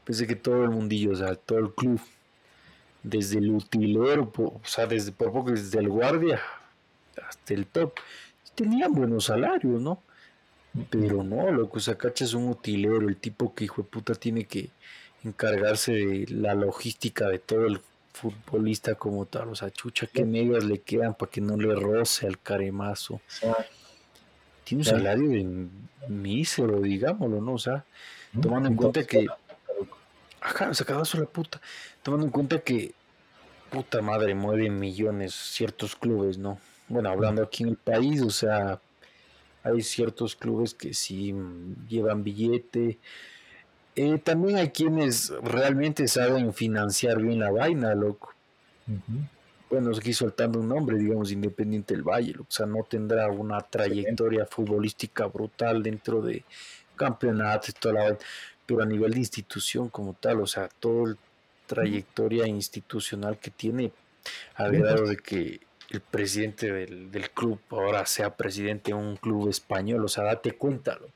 pensé 0.04 0.26
que 0.26 0.36
todo 0.36 0.64
el 0.64 0.70
mundillo, 0.70 1.12
o 1.12 1.16
sea, 1.16 1.34
todo 1.34 1.58
el 1.58 1.72
club, 1.72 2.00
desde 3.06 3.38
el 3.38 3.50
utilero, 3.50 4.32
o 4.36 4.60
sea, 4.64 4.86
desde 4.86 5.12
por 5.12 5.32
poco 5.32 5.52
desde 5.52 5.78
el 5.78 5.88
guardia 5.88 6.40
hasta 7.26 7.54
el 7.54 7.66
top, 7.66 7.92
tenían 8.54 8.92
buenos 8.92 9.26
salarios, 9.26 9.80
¿no? 9.80 10.02
Pero 10.90 11.22
no, 11.22 11.50
loco, 11.50 11.78
o 11.78 11.80
sea, 11.80 11.96
cachas 11.96 12.34
un 12.34 12.48
utilero, 12.48 13.08
el 13.08 13.16
tipo 13.16 13.54
que 13.54 13.64
hijo 13.64 13.82
de 13.82 13.88
puta 13.88 14.14
tiene 14.14 14.44
que 14.44 14.70
encargarse 15.24 15.92
de 15.92 16.26
la 16.30 16.54
logística 16.54 17.28
de 17.28 17.38
todo 17.38 17.66
el 17.66 17.80
futbolista 18.12 18.96
como 18.96 19.24
tal. 19.24 19.48
O 19.50 19.54
sea, 19.54 19.70
chucha, 19.70 20.06
qué 20.12 20.24
medias 20.24 20.64
le 20.64 20.80
quedan 20.80 21.14
para 21.14 21.30
que 21.30 21.40
no 21.40 21.56
le 21.56 21.74
roce 21.74 22.26
al 22.26 22.38
caremazo. 22.38 23.20
Tiene 24.64 24.80
un 24.80 24.84
salario 24.84 25.28
de 25.28 25.68
mísero, 26.08 26.80
digámoslo, 26.80 27.40
¿no? 27.40 27.52
O 27.54 27.58
sea, 27.58 27.84
tomando 28.42 28.68
en 28.68 28.76
cuenta 28.76 29.04
que. 29.04 29.26
Ajá, 30.46 30.72
se 30.72 31.18
la 31.18 31.26
puta. 31.26 31.60
Tomando 32.02 32.26
en 32.26 32.30
cuenta 32.30 32.60
que. 32.60 32.94
Puta 33.70 34.00
madre, 34.00 34.32
mueve 34.34 34.70
millones 34.70 35.34
ciertos 35.34 35.96
clubes, 35.96 36.38
¿no? 36.38 36.60
Bueno, 36.88 37.08
hablando 37.08 37.42
aquí 37.42 37.64
en 37.64 37.70
el 37.70 37.76
país, 37.76 38.22
o 38.22 38.30
sea, 38.30 38.80
hay 39.64 39.82
ciertos 39.82 40.36
clubes 40.36 40.72
que 40.72 40.94
sí 40.94 41.34
llevan 41.88 42.22
billete. 42.22 43.00
Eh, 43.96 44.18
también 44.18 44.58
hay 44.58 44.70
quienes 44.70 45.30
realmente 45.42 46.06
saben 46.06 46.54
financiar 46.54 47.20
bien 47.20 47.40
la 47.40 47.50
vaina, 47.50 47.92
loco. 47.96 48.32
Bueno, 49.68 49.90
aquí 49.96 50.12
soltando 50.12 50.60
un 50.60 50.68
nombre, 50.68 50.96
digamos, 50.96 51.32
Independiente 51.32 51.92
del 51.92 52.04
Valle, 52.04 52.36
o 52.38 52.46
sea, 52.48 52.66
no 52.66 52.84
tendrá 52.88 53.28
una 53.28 53.60
trayectoria 53.60 54.46
futbolística 54.46 55.26
brutal 55.26 55.82
dentro 55.82 56.22
de 56.22 56.44
campeonatos, 56.94 57.74
toda 57.74 57.94
la 57.94 58.18
pero 58.66 58.82
a 58.82 58.86
nivel 58.86 59.12
de 59.12 59.20
institución 59.20 59.88
como 59.88 60.14
tal, 60.14 60.40
o 60.40 60.46
sea, 60.46 60.68
toda 60.80 61.10
la 61.10 61.16
trayectoria 61.66 62.46
institucional 62.46 63.38
que 63.38 63.50
tiene, 63.50 63.92
al 64.56 64.72
grado 64.72 65.06
de 65.06 65.16
que 65.16 65.60
el 65.90 66.00
presidente 66.00 66.72
del, 66.72 67.30
club 67.30 67.60
ahora 67.70 68.04
sea 68.06 68.36
presidente 68.36 68.90
de 68.90 68.94
un 68.94 69.16
club 69.16 69.48
español, 69.48 70.04
o 70.04 70.08
sea, 70.08 70.24
date 70.24 70.52
cuenta, 70.52 70.94
loco. 70.94 71.12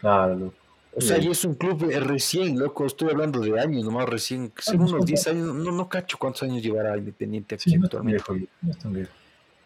Claro, 0.00 0.52
O 0.94 1.00
sea, 1.00 1.18
y 1.18 1.28
es 1.28 1.44
un 1.44 1.54
club 1.54 1.88
recién, 2.00 2.58
loco, 2.58 2.86
estoy 2.86 3.10
hablando 3.10 3.40
de 3.40 3.58
años 3.60 3.84
nomás 3.84 4.08
recién, 4.08 4.52
son 4.58 4.80
unos 4.80 5.06
10 5.06 5.26
años, 5.28 5.54
no, 5.54 5.70
no 5.70 5.88
cacho 5.88 6.18
cuántos 6.18 6.42
años 6.42 6.62
llevará 6.62 6.96
Independiente 6.96 7.54
aquí 7.54 7.74
actualmente. 7.74 8.24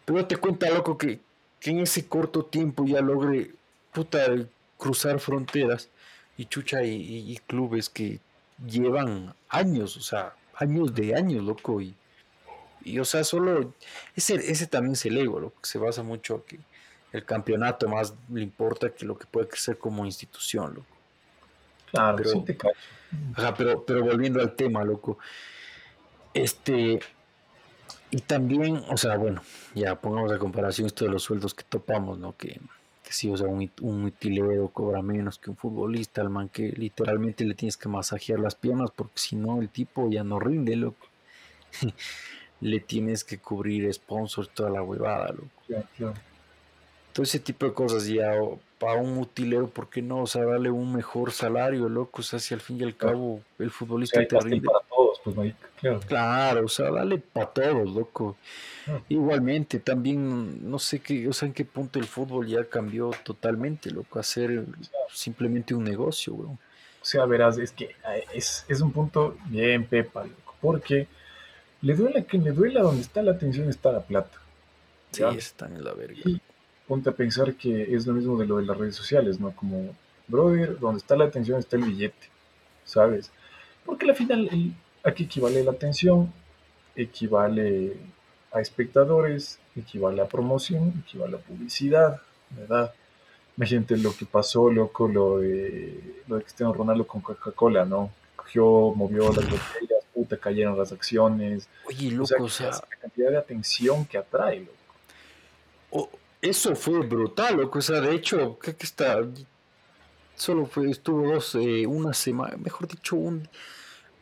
Pero 0.04 0.18
date 0.18 0.36
cuenta, 0.36 0.68
loco, 0.70 0.98
que, 0.98 1.20
que 1.60 1.70
en 1.70 1.80
ese 1.80 2.06
corto 2.06 2.44
tiempo 2.44 2.84
ya 2.84 3.00
logre, 3.00 3.52
puta, 3.92 4.26
cruzar 4.76 5.20
fronteras 5.20 5.88
y 6.42 6.46
chucha 6.46 6.82
y, 6.82 7.38
clubes 7.46 7.88
que 7.88 8.18
llevan 8.66 9.32
años, 9.48 9.96
o 9.96 10.00
sea, 10.00 10.34
años 10.56 10.92
de 10.92 11.14
años, 11.14 11.44
loco, 11.44 11.80
y, 11.80 11.94
y 12.84 12.98
o 12.98 13.04
sea, 13.04 13.22
solo 13.22 13.72
ese, 14.16 14.34
ese 14.34 14.66
también 14.66 14.94
es 14.94 15.06
el 15.06 15.18
ego, 15.18 15.38
loco, 15.38 15.60
que 15.60 15.68
se 15.68 15.78
basa 15.78 16.02
mucho 16.02 16.44
que 16.44 16.58
el 17.12 17.24
campeonato 17.24 17.88
más 17.88 18.14
le 18.28 18.42
importa 18.42 18.90
que 18.90 19.06
lo 19.06 19.16
que 19.16 19.26
puede 19.26 19.46
crecer 19.46 19.78
como 19.78 20.04
institución, 20.04 20.74
loco. 20.74 20.96
Claro, 21.92 22.16
pero, 22.16 22.30
sí 22.30 22.40
te 22.40 22.56
cacho. 22.56 22.74
Ajá, 23.36 23.54
pero, 23.54 23.84
pero 23.84 24.02
volviendo 24.02 24.40
al 24.40 24.56
tema, 24.56 24.82
loco, 24.82 25.18
este, 26.34 26.98
y 28.10 28.20
también, 28.22 28.82
o 28.88 28.96
sea, 28.96 29.16
bueno, 29.16 29.42
ya 29.76 29.94
pongamos 29.94 30.32
a 30.32 30.38
comparación 30.38 30.88
esto 30.88 31.04
de 31.04 31.12
los 31.12 31.22
sueldos 31.22 31.54
que 31.54 31.62
topamos, 31.62 32.18
¿no? 32.18 32.36
Que 32.36 32.60
que 33.12 33.18
sí, 33.18 33.30
o 33.30 33.36
sea, 33.36 33.46
un, 33.46 33.70
un 33.82 34.04
utilero 34.04 34.68
cobra 34.68 35.02
menos 35.02 35.38
que 35.38 35.50
un 35.50 35.56
futbolista, 35.56 36.22
al 36.22 36.30
man 36.30 36.48
que 36.48 36.72
literalmente 36.72 37.44
le 37.44 37.54
tienes 37.54 37.76
que 37.76 37.88
masajear 37.88 38.40
las 38.40 38.54
piernas 38.54 38.90
porque 38.90 39.14
si 39.16 39.36
no 39.36 39.60
el 39.60 39.68
tipo 39.68 40.08
ya 40.10 40.24
no 40.24 40.40
rinde, 40.40 40.76
loco. 40.76 41.06
le 42.62 42.80
tienes 42.80 43.24
que 43.24 43.38
cubrir 43.38 43.92
sponsors, 43.92 44.48
toda 44.50 44.70
la 44.70 44.82
huevada, 44.82 45.32
loco. 45.32 46.14
Todo 47.12 47.24
ese 47.24 47.40
tipo 47.40 47.66
de 47.66 47.74
cosas 47.74 48.06
ya 48.06 48.32
para 48.78 49.00
un 49.00 49.18
utilero, 49.18 49.68
¿por 49.68 49.90
qué 49.90 50.00
no? 50.00 50.22
O 50.22 50.26
sea, 50.26 50.44
darle 50.44 50.70
un 50.70 50.94
mejor 50.94 51.32
salario, 51.32 51.88
loco. 51.88 52.20
O 52.20 52.24
sea, 52.24 52.38
si 52.38 52.54
al 52.54 52.60
fin 52.60 52.80
y 52.80 52.84
al 52.84 52.96
cabo 52.96 53.42
el 53.58 53.70
futbolista 53.70 54.26
te 54.26 54.40
rinde. 54.40 54.66
Para 54.66 54.80
todos, 54.88 55.11
pues, 55.24 55.54
claro. 55.78 56.00
claro, 56.00 56.64
o 56.64 56.68
sea, 56.68 56.90
dale 56.90 57.18
para 57.18 57.46
todos, 57.46 57.90
loco. 57.90 58.36
Igualmente, 59.08 59.78
también 59.78 60.68
no 60.68 60.78
sé 60.78 61.00
qué, 61.00 61.28
o 61.28 61.32
sea, 61.32 61.46
en 61.46 61.54
qué 61.54 61.64
punto 61.64 61.98
el 61.98 62.06
fútbol 62.06 62.46
ya 62.46 62.64
cambió 62.64 63.10
totalmente, 63.24 63.90
loco, 63.90 64.18
a 64.18 64.22
ser 64.22 64.64
simplemente 65.12 65.74
un 65.74 65.84
negocio, 65.84 66.34
weón. 66.34 66.58
O 67.00 67.04
sea, 67.04 67.24
verás, 67.26 67.58
es 67.58 67.72
que 67.72 67.84
eh, 67.84 68.24
es, 68.34 68.64
es 68.68 68.80
un 68.80 68.92
punto 68.92 69.36
bien 69.46 69.86
pepa, 69.86 70.24
loco, 70.24 70.54
porque 70.60 71.06
le 71.82 71.94
duela 71.94 72.22
que 72.22 72.38
le 72.38 72.52
duela 72.52 72.82
donde 72.82 73.02
está 73.02 73.22
la 73.22 73.32
atención 73.32 73.68
está 73.68 73.92
la 73.92 74.00
plata. 74.00 74.38
Sí, 75.10 75.22
está 75.36 75.66
en 75.66 75.84
la 75.84 75.92
verga. 75.92 76.20
Y 76.24 76.40
ponte 76.86 77.10
a 77.10 77.12
pensar 77.12 77.54
que 77.54 77.94
es 77.94 78.06
lo 78.06 78.14
mismo 78.14 78.38
de 78.38 78.46
lo 78.46 78.56
de 78.56 78.66
las 78.66 78.76
redes 78.76 78.96
sociales, 78.96 79.38
¿no? 79.38 79.52
Como, 79.52 79.94
brother, 80.26 80.78
donde 80.78 80.98
está 80.98 81.16
la 81.16 81.24
atención 81.24 81.58
está 81.58 81.76
el 81.76 81.84
billete, 81.84 82.28
¿sabes? 82.84 83.30
Porque 83.84 84.08
al 84.08 84.16
final 84.16 84.48
aquí 85.04 85.24
equivale 85.24 85.64
la 85.64 85.72
atención, 85.72 86.32
equivale 86.94 87.96
a 88.52 88.60
espectadores, 88.60 89.58
equivale 89.76 90.20
a 90.22 90.28
promoción, 90.28 91.02
equivale 91.06 91.36
a 91.36 91.40
publicidad, 91.40 92.20
¿verdad? 92.50 92.92
Imagínate 93.56 93.96
lo 93.96 94.14
que 94.14 94.24
pasó, 94.26 94.70
loco, 94.70 95.08
lo 95.08 95.38
de, 95.38 96.22
lo 96.26 96.36
de 96.36 96.42
Cristiano 96.42 96.72
Ronaldo 96.72 97.06
con 97.06 97.20
Coca-Cola, 97.20 97.84
¿no? 97.84 98.10
Cogió, 98.36 98.92
movió 98.94 99.28
las 99.28 99.44
botellas, 99.44 100.04
puta, 100.14 100.36
cayeron 100.36 100.78
las 100.78 100.92
acciones. 100.92 101.68
Oye, 101.86 102.10
loco, 102.10 102.44
o 102.44 102.48
sea, 102.48 102.70
la 102.70 102.96
cantidad 103.00 103.30
de 103.30 103.38
atención 103.38 104.04
que 104.06 104.18
atrae, 104.18 104.66
loco. 105.90 106.10
eso 106.40 106.74
fue 106.74 107.00
brutal, 107.00 107.56
loco, 107.56 107.78
o 107.78 107.82
sea, 107.82 108.00
de 108.00 108.14
hecho, 108.14 108.58
¿qué 108.58 108.74
que 108.74 108.84
está? 108.84 109.20
Solo 110.34 110.66
fue, 110.66 110.90
estuvo 110.90 111.32
dos, 111.32 111.54
eh, 111.54 111.86
una 111.86 112.12
semana, 112.14 112.56
mejor 112.56 112.88
dicho, 112.88 113.16
un... 113.16 113.48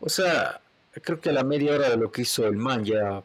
O 0.00 0.08
sea, 0.08 0.60
creo 1.02 1.20
que 1.20 1.30
a 1.30 1.32
la 1.32 1.44
media 1.44 1.74
hora 1.74 1.90
de 1.90 1.96
lo 1.96 2.10
que 2.10 2.22
hizo 2.22 2.46
el 2.46 2.56
man 2.56 2.84
ya 2.84 3.22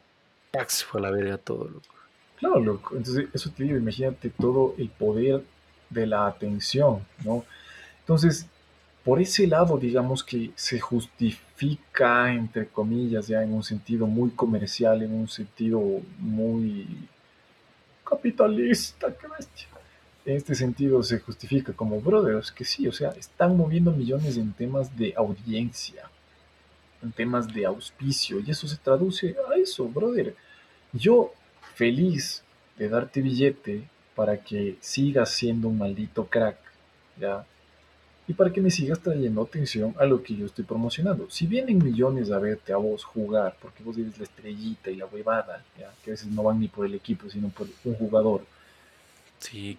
se 0.68 0.84
fue 0.84 1.00
a 1.00 1.04
la 1.04 1.10
verga 1.10 1.38
todo, 1.38 1.64
loco. 1.64 1.94
Claro, 2.38 2.60
loco. 2.60 2.96
Entonces, 2.96 3.28
eso 3.32 3.50
te 3.50 3.64
digo, 3.64 3.76
imagínate 3.76 4.30
todo 4.30 4.74
el 4.78 4.88
poder 4.90 5.42
de 5.90 6.06
la 6.06 6.26
atención, 6.26 7.00
¿no? 7.24 7.44
Entonces, 8.00 8.46
por 9.04 9.20
ese 9.20 9.46
lado, 9.46 9.78
digamos 9.78 10.24
que 10.24 10.50
se 10.54 10.80
justifica, 10.80 12.32
entre 12.32 12.66
comillas, 12.66 13.28
ya 13.28 13.42
en 13.42 13.52
un 13.52 13.62
sentido 13.62 14.06
muy 14.06 14.30
comercial, 14.30 15.02
en 15.02 15.14
un 15.14 15.28
sentido 15.28 15.80
muy 16.18 16.86
capitalista, 18.04 19.14
qué 19.16 19.26
bestia. 19.28 19.68
En 20.24 20.36
este 20.36 20.56
sentido 20.56 21.02
se 21.04 21.20
justifica 21.20 21.72
como 21.72 22.00
brothers, 22.00 22.50
que 22.50 22.64
sí, 22.64 22.88
o 22.88 22.92
sea, 22.92 23.10
están 23.10 23.56
moviendo 23.56 23.92
millones 23.92 24.36
en 24.36 24.52
temas 24.52 24.96
de 24.96 25.14
audiencia, 25.16 26.10
en 27.02 27.12
temas 27.12 27.52
de 27.52 27.66
auspicio, 27.66 28.40
y 28.40 28.50
eso 28.50 28.66
se 28.66 28.76
traduce 28.76 29.36
a 29.50 29.56
eso, 29.56 29.88
brother. 29.88 30.34
Yo 30.92 31.32
feliz 31.74 32.42
de 32.78 32.88
darte 32.88 33.20
billete 33.20 33.88
para 34.14 34.38
que 34.38 34.76
sigas 34.80 35.30
siendo 35.30 35.68
un 35.68 35.78
maldito 35.78 36.26
crack, 36.26 36.58
¿ya? 37.20 37.44
Y 38.28 38.34
para 38.34 38.52
que 38.52 38.60
me 38.60 38.70
sigas 38.70 38.98
trayendo 38.98 39.42
atención 39.42 39.94
a 39.98 40.04
lo 40.04 40.22
que 40.22 40.34
yo 40.34 40.46
estoy 40.46 40.64
promocionando. 40.64 41.30
Si 41.30 41.46
vienen 41.46 41.78
millones 41.78 42.32
a 42.32 42.38
verte 42.38 42.72
a 42.72 42.76
vos 42.76 43.04
jugar, 43.04 43.56
porque 43.60 43.84
vos 43.84 43.96
eres 43.96 44.18
la 44.18 44.24
estrellita 44.24 44.90
y 44.90 44.96
la 44.96 45.06
huevada, 45.06 45.62
¿ya? 45.78 45.92
que 46.02 46.10
a 46.10 46.14
veces 46.14 46.26
no 46.26 46.42
van 46.42 46.58
ni 46.58 46.66
por 46.66 46.86
el 46.86 46.94
equipo, 46.94 47.30
sino 47.30 47.50
por 47.50 47.68
un 47.84 47.94
jugador. 47.94 48.44
Sí. 49.38 49.78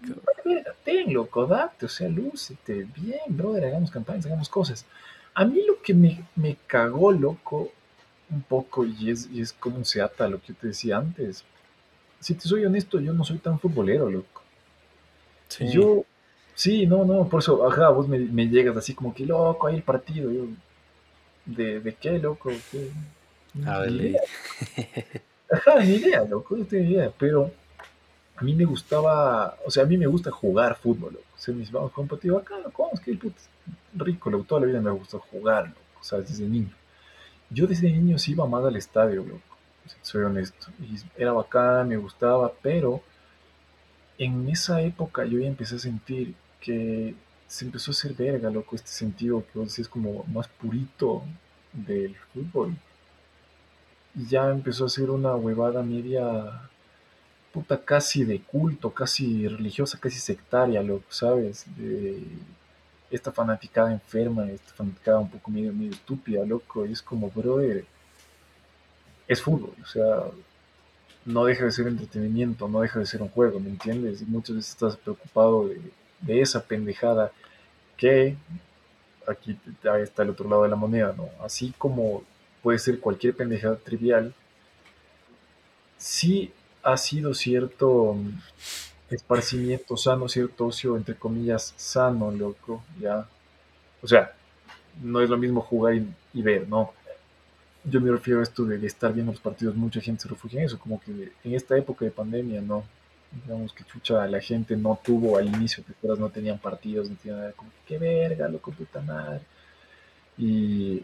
Ten, 0.85 1.13
loco, 1.13 1.45
date, 1.45 1.87
o 1.87 1.89
sea, 1.89 2.07
lúcete, 2.07 2.87
bien, 2.95 3.19
brother, 3.29 3.65
hagamos 3.65 3.91
campañas, 3.91 4.25
hagamos 4.25 4.47
cosas. 4.47 4.85
A 5.37 5.45
mí 5.45 5.61
lo 5.67 5.79
que 5.83 5.93
me, 5.93 6.25
me 6.35 6.57
cagó, 6.65 7.11
loco, 7.11 7.71
un 8.31 8.41
poco 8.41 8.83
y 8.87 9.11
es, 9.11 9.29
y 9.31 9.39
es 9.39 9.53
como 9.53 9.85
se 9.85 10.01
ata 10.01 10.27
lo 10.27 10.41
que 10.41 10.47
yo 10.47 10.55
te 10.55 10.67
decía 10.69 10.97
antes. 10.97 11.43
Si 12.19 12.33
te 12.33 12.41
soy 12.41 12.65
honesto, 12.65 12.99
yo 12.99 13.13
no 13.13 13.23
soy 13.23 13.37
tan 13.37 13.59
futbolero, 13.59 14.09
loco. 14.09 14.41
Yo, 15.59 16.05
sí, 16.55 16.87
no, 16.87 17.05
no, 17.05 17.29
por 17.29 17.41
eso, 17.41 17.63
ajá, 17.67 17.89
vos 17.89 18.07
me, 18.07 18.47
llegas 18.47 18.77
así 18.77 18.95
como 18.95 19.13
que, 19.13 19.27
loco, 19.27 19.67
hay 19.67 19.75
el 19.75 19.83
partido. 19.83 20.31
Yo, 20.31 20.47
¿de, 21.45 21.81
de 21.81 21.93
qué, 21.93 22.17
loco? 22.17 22.49
A 23.63 23.81
ver, 23.81 24.15
Ajá, 25.51 25.83
ni 25.83 25.97
idea, 25.97 26.23
loco, 26.23 26.57
no 26.57 26.65
tengo 26.65 26.83
idea, 26.83 27.13
pero 27.15 27.51
a 28.37 28.43
mí 28.43 28.55
me 28.55 28.65
gustaba, 28.65 29.55
o 29.63 29.69
sea, 29.69 29.83
a 29.83 29.85
mí 29.85 29.99
me 29.99 30.07
gusta 30.07 30.31
jugar 30.31 30.79
fútbol, 30.79 31.13
loco. 31.13 31.26
Sea, 31.37 31.53
mis 31.53 31.71
vamos 31.71 31.91
con 31.91 32.07
partido 32.07 32.37
acá, 32.37 32.57
loco, 32.59 32.89
es 32.93 32.99
que 32.99 33.13
puto, 33.15 33.35
rico, 33.93 34.29
loco, 34.29 34.45
toda 34.45 34.61
la 34.61 34.67
vida 34.67 34.81
me 34.81 34.91
gustó 34.91 35.19
jugar, 35.19 35.67
loco, 35.67 35.79
o 35.99 36.03
sea, 36.03 36.19
desde 36.19 36.45
niño. 36.45 36.73
Yo 37.49 37.67
desde 37.67 37.91
niño 37.91 38.17
sí 38.17 38.31
iba 38.31 38.47
más 38.47 38.65
al 38.65 38.75
estadio, 38.75 39.23
loco, 39.23 39.57
soy 40.01 40.23
honesto. 40.23 40.67
Era 41.15 41.31
bacán, 41.31 41.89
me 41.89 41.97
gustaba, 41.97 42.51
pero 42.61 43.01
en 44.17 44.49
esa 44.49 44.81
época 44.81 45.25
yo 45.25 45.39
ya 45.39 45.47
empecé 45.47 45.75
a 45.75 45.79
sentir 45.79 46.33
que 46.59 47.15
se 47.47 47.65
empezó 47.65 47.91
a 47.91 47.93
hacer 47.93 48.13
verga, 48.13 48.49
loco, 48.49 48.75
este 48.75 48.89
sentido 48.89 49.43
que 49.45 49.59
vos 49.59 49.69
decís 49.69 49.87
como 49.87 50.23
más 50.25 50.47
purito 50.47 51.23
del 51.71 52.15
fútbol. 52.33 52.75
Y 54.15 54.27
ya 54.27 54.49
empezó 54.49 54.85
a 54.85 54.89
ser 54.89 55.11
una 55.11 55.35
huevada 55.35 55.83
media 55.83 56.69
casi 57.85 58.23
de 58.23 58.41
culto, 58.41 58.91
casi 58.91 59.47
religiosa, 59.47 59.99
casi 59.99 60.19
sectaria, 60.19 60.81
loco, 60.81 61.05
¿sabes? 61.09 61.65
De 61.77 62.23
esta 63.09 63.31
fanaticada 63.31 63.91
enferma, 63.91 64.49
esta 64.49 64.73
fanaticada 64.73 65.19
un 65.19 65.29
poco 65.29 65.51
medio, 65.51 65.73
medio 65.73 65.91
estúpida, 65.91 66.45
loco, 66.45 66.85
y 66.85 66.91
es 66.91 67.01
como, 67.01 67.29
brother, 67.29 67.85
es 69.27 69.41
fútbol, 69.41 69.73
o 69.81 69.85
sea, 69.85 70.23
no 71.25 71.45
deja 71.45 71.65
de 71.65 71.71
ser 71.71 71.87
entretenimiento, 71.87 72.67
no 72.67 72.81
deja 72.81 72.99
de 72.99 73.05
ser 73.05 73.21
un 73.21 73.29
juego, 73.29 73.59
¿me 73.59 73.69
entiendes? 73.69 74.21
Y 74.21 74.25
muchas 74.25 74.55
veces 74.55 74.71
estás 74.71 74.95
preocupado 74.97 75.67
de, 75.67 75.81
de 76.21 76.41
esa 76.41 76.63
pendejada 76.63 77.31
que 77.97 78.37
aquí 79.27 79.59
está 80.03 80.23
el 80.23 80.29
otro 80.29 80.49
lado 80.49 80.63
de 80.63 80.69
la 80.69 80.75
moneda, 80.75 81.13
¿no? 81.15 81.29
Así 81.43 81.73
como 81.77 82.23
puede 82.63 82.79
ser 82.79 82.99
cualquier 82.99 83.35
pendejada 83.35 83.75
trivial, 83.77 84.33
sí 85.97 86.51
ha 86.87 86.95
sido 86.95 87.33
cierto 87.33 88.15
esparcimiento 89.09 89.97
sano, 89.97 90.29
cierto 90.29 90.67
ocio, 90.67 90.95
entre 90.95 91.15
comillas, 91.15 91.73
sano, 91.75 92.31
loco, 92.31 92.81
ya. 92.97 93.27
O 94.01 94.07
sea, 94.07 94.33
no 95.01 95.19
es 95.19 95.29
lo 95.29 95.37
mismo 95.37 95.59
jugar 95.59 95.95
y, 96.33 96.41
ver, 96.41 96.65
¿no? 96.69 96.93
Yo 97.83 97.99
me 97.99 98.09
refiero 98.09 98.39
a 98.39 98.43
esto 98.43 98.63
de, 98.63 98.85
estar 98.87 99.11
viendo 99.13 99.33
los 99.33 99.41
partidos, 99.41 99.75
mucha 99.75 99.99
gente 99.99 100.23
se 100.23 100.29
refugia 100.29 100.61
en 100.61 100.67
eso, 100.67 100.79
como 100.79 101.01
que 101.01 101.11
en 101.43 101.53
esta 101.53 101.77
época 101.77 102.05
de 102.05 102.11
pandemia, 102.11 102.61
¿no? 102.61 102.85
Digamos 103.43 103.73
que 103.73 103.83
chucha, 103.83 104.25
la 104.25 104.39
gente 104.39 104.77
no 104.77 104.97
tuvo 105.03 105.37
al 105.37 105.47
inicio, 105.47 105.83
te 105.83 106.07
no 106.07 106.29
tenían 106.29 106.57
partidos, 106.57 107.09
no 107.09 107.17
tenían 107.17 107.41
nada, 107.41 107.51
como 107.51 107.69
que 107.85 107.97
verga, 107.97 108.47
loco, 108.47 108.71
puta 108.71 109.01
madre. 109.01 109.41
Y 110.37 111.03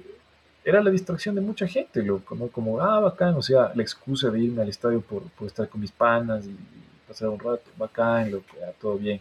era 0.66 0.82
la 0.82 0.90
distracción 0.90 1.36
de 1.36 1.42
mucha 1.42 1.68
gente, 1.68 2.02
loco, 2.02 2.36
¿no? 2.36 2.48
Como, 2.48 2.80
ah, 2.80 3.00
bacán, 3.00 3.36
o 3.36 3.42
sea, 3.42 3.72
la 3.76 3.82
excusa 3.84 4.30
de 4.30 4.40
irme 4.40 4.62
al 4.62 4.70
estadio 4.70 5.02
por, 5.02 5.24
por 5.32 5.48
estar 5.48 5.68
con 5.68 5.82
mis 5.82 5.92
panas 5.92 6.46
y 6.46 6.56
pasar 7.08 7.30
un 7.30 7.40
rato, 7.40 7.70
bacán, 7.78 8.32
loco, 8.32 8.56
ya, 8.60 8.72
todo 8.74 8.98
bien. 8.98 9.20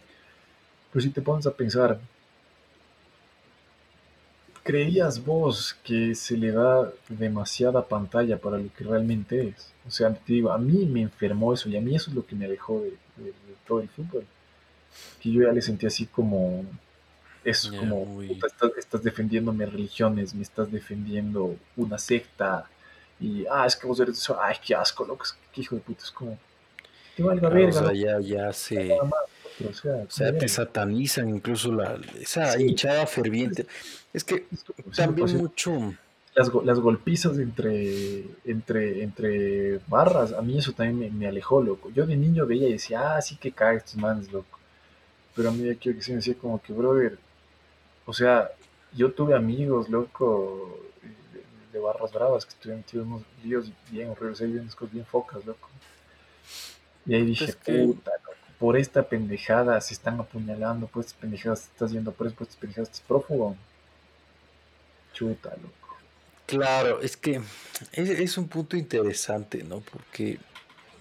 Pero 0.91 1.03
si 1.03 1.09
te 1.09 1.21
pones 1.21 1.45
a 1.47 1.51
pensar, 1.51 1.99
¿creías 4.63 5.23
vos 5.23 5.75
que 5.83 6.15
se 6.15 6.37
le 6.37 6.51
da 6.51 6.91
demasiada 7.09 7.85
pantalla 7.87 8.37
para 8.37 8.57
lo 8.57 8.71
que 8.73 8.83
realmente 8.83 9.49
es? 9.49 9.73
O 9.85 9.91
sea, 9.91 10.13
te 10.13 10.33
digo, 10.33 10.51
a 10.51 10.57
mí 10.57 10.85
me 10.85 11.01
enfermó 11.01 11.53
eso 11.53 11.67
y 11.69 11.75
a 11.75 11.81
mí 11.81 11.95
eso 11.95 12.09
es 12.09 12.15
lo 12.15 12.25
que 12.25 12.35
me 12.35 12.45
alejó 12.45 12.81
de, 12.81 12.93
todo 13.67 13.81
el 13.81 13.89
fútbol. 13.89 14.25
Que 15.19 15.31
yo 15.31 15.43
ya 15.43 15.51
le 15.51 15.61
sentí 15.61 15.85
así 15.85 16.05
como, 16.05 16.63
eso 17.43 17.73
es 17.73 17.79
como, 17.79 18.21
estás, 18.21 19.03
defendiendo 19.03 19.51
mis 19.53 19.71
religiones, 19.71 20.33
me 20.33 20.43
estás 20.43 20.71
defendiendo 20.71 21.55
una 21.75 21.97
secta, 21.97 22.69
y, 23.19 23.45
ah, 23.49 23.65
es 23.65 23.75
que 23.75 23.87
vos 23.87 23.99
eres 23.99 24.17
eso, 24.17 24.39
ay, 24.41 24.57
qué 24.65 24.75
asco, 24.75 25.05
loco, 25.05 25.25
qué 25.51 25.61
hijo 25.61 25.75
de 25.75 25.81
puta, 25.81 26.03
es 26.03 26.11
como, 26.11 26.37
te 27.15 27.23
valga 27.23 27.49
verga. 27.49 27.81
O 27.81 27.85
sea, 27.85 27.93
ya, 27.93 28.19
ya 28.19 28.53
se... 28.53 28.97
O 28.99 30.09
sea, 30.09 30.35
te 30.35 30.47
satanizan 30.47 31.29
incluso 31.29 31.71
la, 31.71 31.99
esa 32.19 32.59
hinchada 32.59 33.05
ferviente. 33.05 33.67
Es 34.11 34.23
que 34.23 34.45
también 34.95 35.27
pues, 35.27 35.33
mucho... 35.33 35.93
Las, 36.35 36.51
las, 36.63 36.79
golpizas 36.79 37.37
entre, 37.37 38.23
entre, 38.43 39.03
entre 39.03 39.79
barras, 39.87 40.33
a 40.33 40.41
mí 40.41 40.57
eso 40.57 40.71
también 40.71 40.97
me, 40.97 41.11
me, 41.11 41.27
alejó, 41.27 41.61
loco. 41.61 41.91
Yo 41.91 42.07
de 42.07 42.15
niño 42.15 42.47
veía 42.47 42.67
y 42.67 42.73
decía, 42.73 43.15
ah, 43.15 43.21
sí 43.21 43.35
que 43.35 43.51
cae 43.51 43.77
estos 43.77 43.97
manes, 43.97 44.31
loco. 44.31 44.57
Pero 45.35 45.49
a 45.49 45.51
mí 45.51 45.69
aquí 45.69 45.93
que 45.93 46.01
se 46.01 46.11
me 46.11 46.17
decía 46.17 46.33
como 46.33 46.59
que, 46.59 46.73
brother, 46.73 47.19
o 48.05 48.13
sea, 48.13 48.51
yo 48.93 49.11
tuve 49.11 49.35
amigos, 49.35 49.89
loco, 49.89 50.79
de, 51.71 51.79
barras 51.79 52.11
bravas, 52.11 52.45
que 52.45 52.51
estuvieron 52.51 52.81
metidos 52.81 53.07
unos 53.07 53.23
líos 53.43 53.71
bien 53.89 54.09
horribles, 54.09 54.41
ahí 54.41 54.51
bien, 54.51 54.69
bien 54.91 55.05
focas, 55.05 55.45
loco. 55.45 55.69
Y 57.05 57.15
ahí 57.15 57.25
dije, 57.25 57.53
puta, 57.53 58.11
loco, 58.25 58.37
por 58.59 58.77
esta 58.77 59.03
pendejada 59.03 59.79
se 59.81 59.93
están 59.93 60.19
apuñalando, 60.19 60.87
por 60.87 61.01
estas 61.01 61.19
pendejadas 61.19 61.63
estás 61.63 61.91
yendo 61.91 62.11
preso, 62.11 62.35
por 62.35 62.47
estas 62.47 62.59
pendejadas 62.59 62.89
estás 62.89 63.05
prófugo. 63.07 63.55
Chuta, 65.13 65.49
loco. 65.49 65.97
Claro, 66.45 67.01
es 67.01 67.17
que 67.17 67.41
es, 67.93 68.09
es 68.09 68.37
un 68.37 68.47
punto 68.47 68.77
interesante, 68.77 69.63
¿no? 69.63 69.79
Porque 69.79 70.39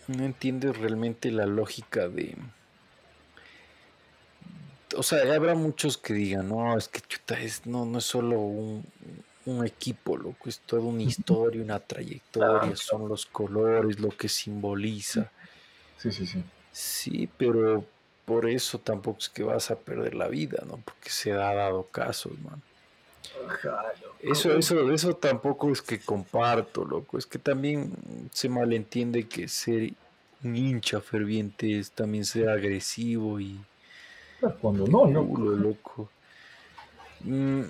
no 0.08 0.24
entiendes 0.24 0.76
realmente 0.76 1.30
la 1.30 1.46
lógica 1.46 2.08
de 2.08 2.36
o 4.96 5.02
sea, 5.02 5.34
habrá 5.34 5.54
muchos 5.54 5.98
que 5.98 6.14
digan, 6.14 6.48
no, 6.48 6.76
es 6.76 6.88
que 6.88 7.00
chuta, 7.00 7.40
es, 7.40 7.66
no, 7.66 7.84
no 7.84 7.98
es 7.98 8.04
solo 8.04 8.38
un, 8.38 8.84
equipo, 9.66 10.16
loco, 10.16 10.48
es 10.48 10.60
toda 10.60 10.82
una 10.82 11.02
historia, 11.02 11.62
una 11.62 11.80
trayectoria, 11.80 12.76
son 12.76 13.08
los 13.08 13.26
colores, 13.26 13.98
lo 13.98 14.10
que 14.10 14.28
simboliza. 14.28 15.30
Sí, 15.98 16.12
sí, 16.12 16.26
sí. 16.26 16.42
Sí, 16.70 17.28
pero 17.36 17.84
por 18.24 18.48
eso 18.48 18.78
tampoco 18.78 19.18
es 19.18 19.28
que 19.28 19.42
vas 19.42 19.70
a 19.70 19.76
perder 19.76 20.14
la 20.14 20.28
vida, 20.28 20.62
¿no? 20.66 20.78
Porque 20.78 21.10
se 21.10 21.32
ha 21.32 21.54
dado 21.54 21.84
casos, 21.84 22.32
man. 22.40 22.62
Eso, 24.20 24.56
eso, 24.56 24.92
eso 24.92 25.16
tampoco 25.16 25.70
es 25.70 25.82
que 25.82 25.98
comparto, 26.00 26.84
loco. 26.84 27.18
Es 27.18 27.26
que 27.26 27.38
también 27.38 27.92
se 28.32 28.48
malentiende 28.48 29.26
que 29.26 29.48
ser 29.48 29.92
un 30.44 30.56
hincha 30.56 31.00
ferviente 31.00 31.78
es 31.78 31.90
también 31.90 32.24
ser 32.24 32.48
agresivo 32.48 33.40
y 33.40 33.60
cuando 34.50 34.86
no, 34.86 35.06
no. 35.06 35.22
loco. 35.22 36.10
Mm, 37.20 37.62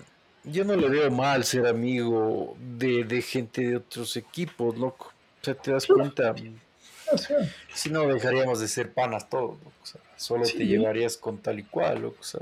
yo 0.45 0.65
no 0.65 0.77
le 0.77 0.89
veo 0.89 1.11
mal 1.11 1.45
ser 1.45 1.67
amigo 1.67 2.57
de, 2.59 3.23
gente 3.23 3.67
de 3.67 3.77
otros 3.77 4.17
equipos, 4.17 4.77
loco. 4.77 5.13
O 5.41 5.45
sea, 5.45 5.55
te 5.55 5.73
das 5.73 5.87
cuenta. 5.87 6.35
Si 7.75 7.91
no, 7.91 8.07
dejaríamos 8.07 8.61
de 8.61 8.69
ser 8.69 8.93
panas 8.93 9.29
todos, 9.29 9.59
solo 10.17 10.45
te 10.45 10.67
llevarías 10.67 11.17
con 11.17 11.39
tal 11.39 11.59
y 11.59 11.65
cual, 11.65 12.03
loco. 12.03 12.17
O 12.21 12.25
sea, 12.25 12.41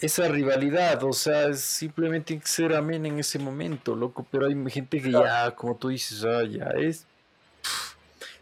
Esa 0.00 0.28
rivalidad, 0.28 1.02
o 1.04 1.12
sea, 1.12 1.52
simplemente 1.54 2.34
hay 2.34 2.40
que 2.40 2.48
ser 2.48 2.74
amén 2.74 3.04
en 3.04 3.18
ese 3.18 3.38
momento, 3.38 3.94
loco. 3.94 4.26
Pero 4.30 4.46
hay 4.46 4.70
gente 4.70 5.02
que 5.02 5.10
ya, 5.10 5.50
como 5.54 5.76
tú 5.76 5.88
dices, 5.88 6.24
ah, 6.24 6.44
ya 6.44 6.70
es. 6.76 7.06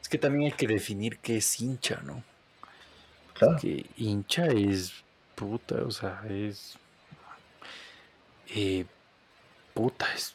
Es 0.01 0.09
que 0.09 0.19
también 0.19 0.53
hay 0.53 0.57
que 0.57 0.67
definir 0.67 1.19
qué 1.19 1.39
es 1.39 1.61
hincha, 1.61 2.01
¿no? 2.05 2.23
Que 3.61 3.87
hincha 3.97 4.47
es 4.47 4.93
puta, 5.35 5.77
o 5.85 5.91
sea, 5.91 6.23
es. 6.29 6.77
Eh, 8.49 8.85
puta, 9.73 10.07
es. 10.15 10.35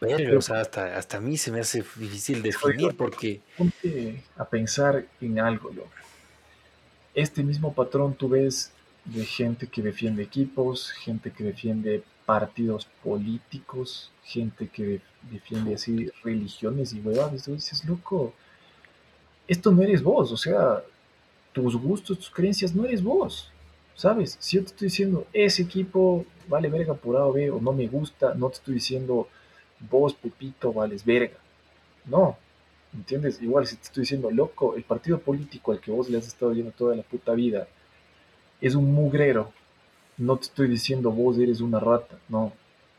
Pero, 0.00 0.38
o 0.38 0.42
sea, 0.42 0.60
hasta, 0.60 0.96
hasta 0.96 1.16
a 1.16 1.20
mí 1.20 1.36
se 1.36 1.50
me 1.50 1.60
hace 1.60 1.78
difícil 1.96 2.42
definir 2.42 2.96
porque. 2.96 3.40
Ponte 3.56 4.22
a 4.36 4.44
pensar 4.44 5.04
en 5.20 5.40
algo, 5.40 5.70
loco. 5.70 5.90
Este 7.14 7.42
mismo 7.42 7.72
patrón 7.72 8.14
tú 8.14 8.28
ves 8.28 8.70
de 9.04 9.24
gente 9.24 9.66
que 9.66 9.82
defiende 9.82 10.22
equipos, 10.22 10.92
gente 10.92 11.32
que 11.32 11.42
defiende 11.42 12.04
partidos 12.26 12.86
políticos, 13.02 14.12
gente 14.22 14.68
que 14.68 15.00
defiende 15.22 15.74
así 15.74 16.10
religiones 16.22 16.92
y 16.92 17.00
huevadas. 17.00 17.44
Tú 17.44 17.54
dices, 17.54 17.84
loco, 17.84 18.34
esto 19.48 19.72
no 19.72 19.82
eres 19.82 20.02
vos, 20.02 20.30
o 20.30 20.36
sea, 20.36 20.82
tus 21.62 21.76
gustos, 21.76 22.18
tus 22.18 22.30
creencias, 22.30 22.74
no 22.74 22.84
eres 22.84 23.02
vos. 23.02 23.50
¿Sabes? 23.94 24.36
Si 24.38 24.56
yo 24.56 24.62
te 24.62 24.68
estoy 24.68 24.86
diciendo, 24.86 25.26
ese 25.32 25.62
equipo 25.62 26.24
vale 26.46 26.68
verga 26.68 26.94
por 26.94 27.16
A 27.16 27.24
o 27.24 27.60
no 27.60 27.72
me 27.72 27.88
gusta, 27.88 28.32
no 28.34 28.48
te 28.48 28.54
estoy 28.54 28.74
diciendo, 28.74 29.28
vos, 29.90 30.14
Pepito, 30.14 30.72
vales 30.72 31.04
verga. 31.04 31.36
No, 32.04 32.36
¿entiendes? 32.94 33.42
Igual 33.42 33.66
si 33.66 33.76
te 33.76 33.82
estoy 33.82 34.02
diciendo, 34.02 34.30
loco, 34.30 34.76
el 34.76 34.84
partido 34.84 35.18
político 35.18 35.72
al 35.72 35.80
que 35.80 35.90
vos 35.90 36.08
le 36.08 36.18
has 36.18 36.26
estado 36.26 36.52
viendo 36.52 36.72
toda 36.72 36.94
la 36.94 37.02
puta 37.02 37.32
vida 37.34 37.66
es 38.60 38.74
un 38.74 38.92
mugrero. 38.92 39.52
No 40.16 40.36
te 40.36 40.44
estoy 40.44 40.68
diciendo, 40.68 41.10
vos 41.10 41.38
eres 41.38 41.60
una 41.60 41.80
rata. 41.80 42.18
No, 42.28 42.52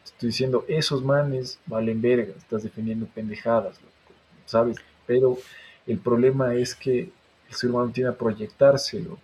te 0.03 0.11
estoy 0.11 0.29
diciendo, 0.29 0.65
esos 0.67 1.03
manes 1.03 1.59
valen 1.65 2.01
verga, 2.01 2.33
estás 2.37 2.63
defendiendo 2.63 3.07
pendejadas, 3.07 3.81
loco, 3.81 4.19
¿sabes? 4.45 4.77
Pero 5.05 5.37
el 5.87 5.97
problema 5.97 6.55
es 6.55 6.75
que 6.75 7.09
el 7.49 7.55
ser 7.55 7.69
humano 7.69 7.91
tiene 7.91 8.09
a 8.09 8.17
proyectárselo, 8.17 9.17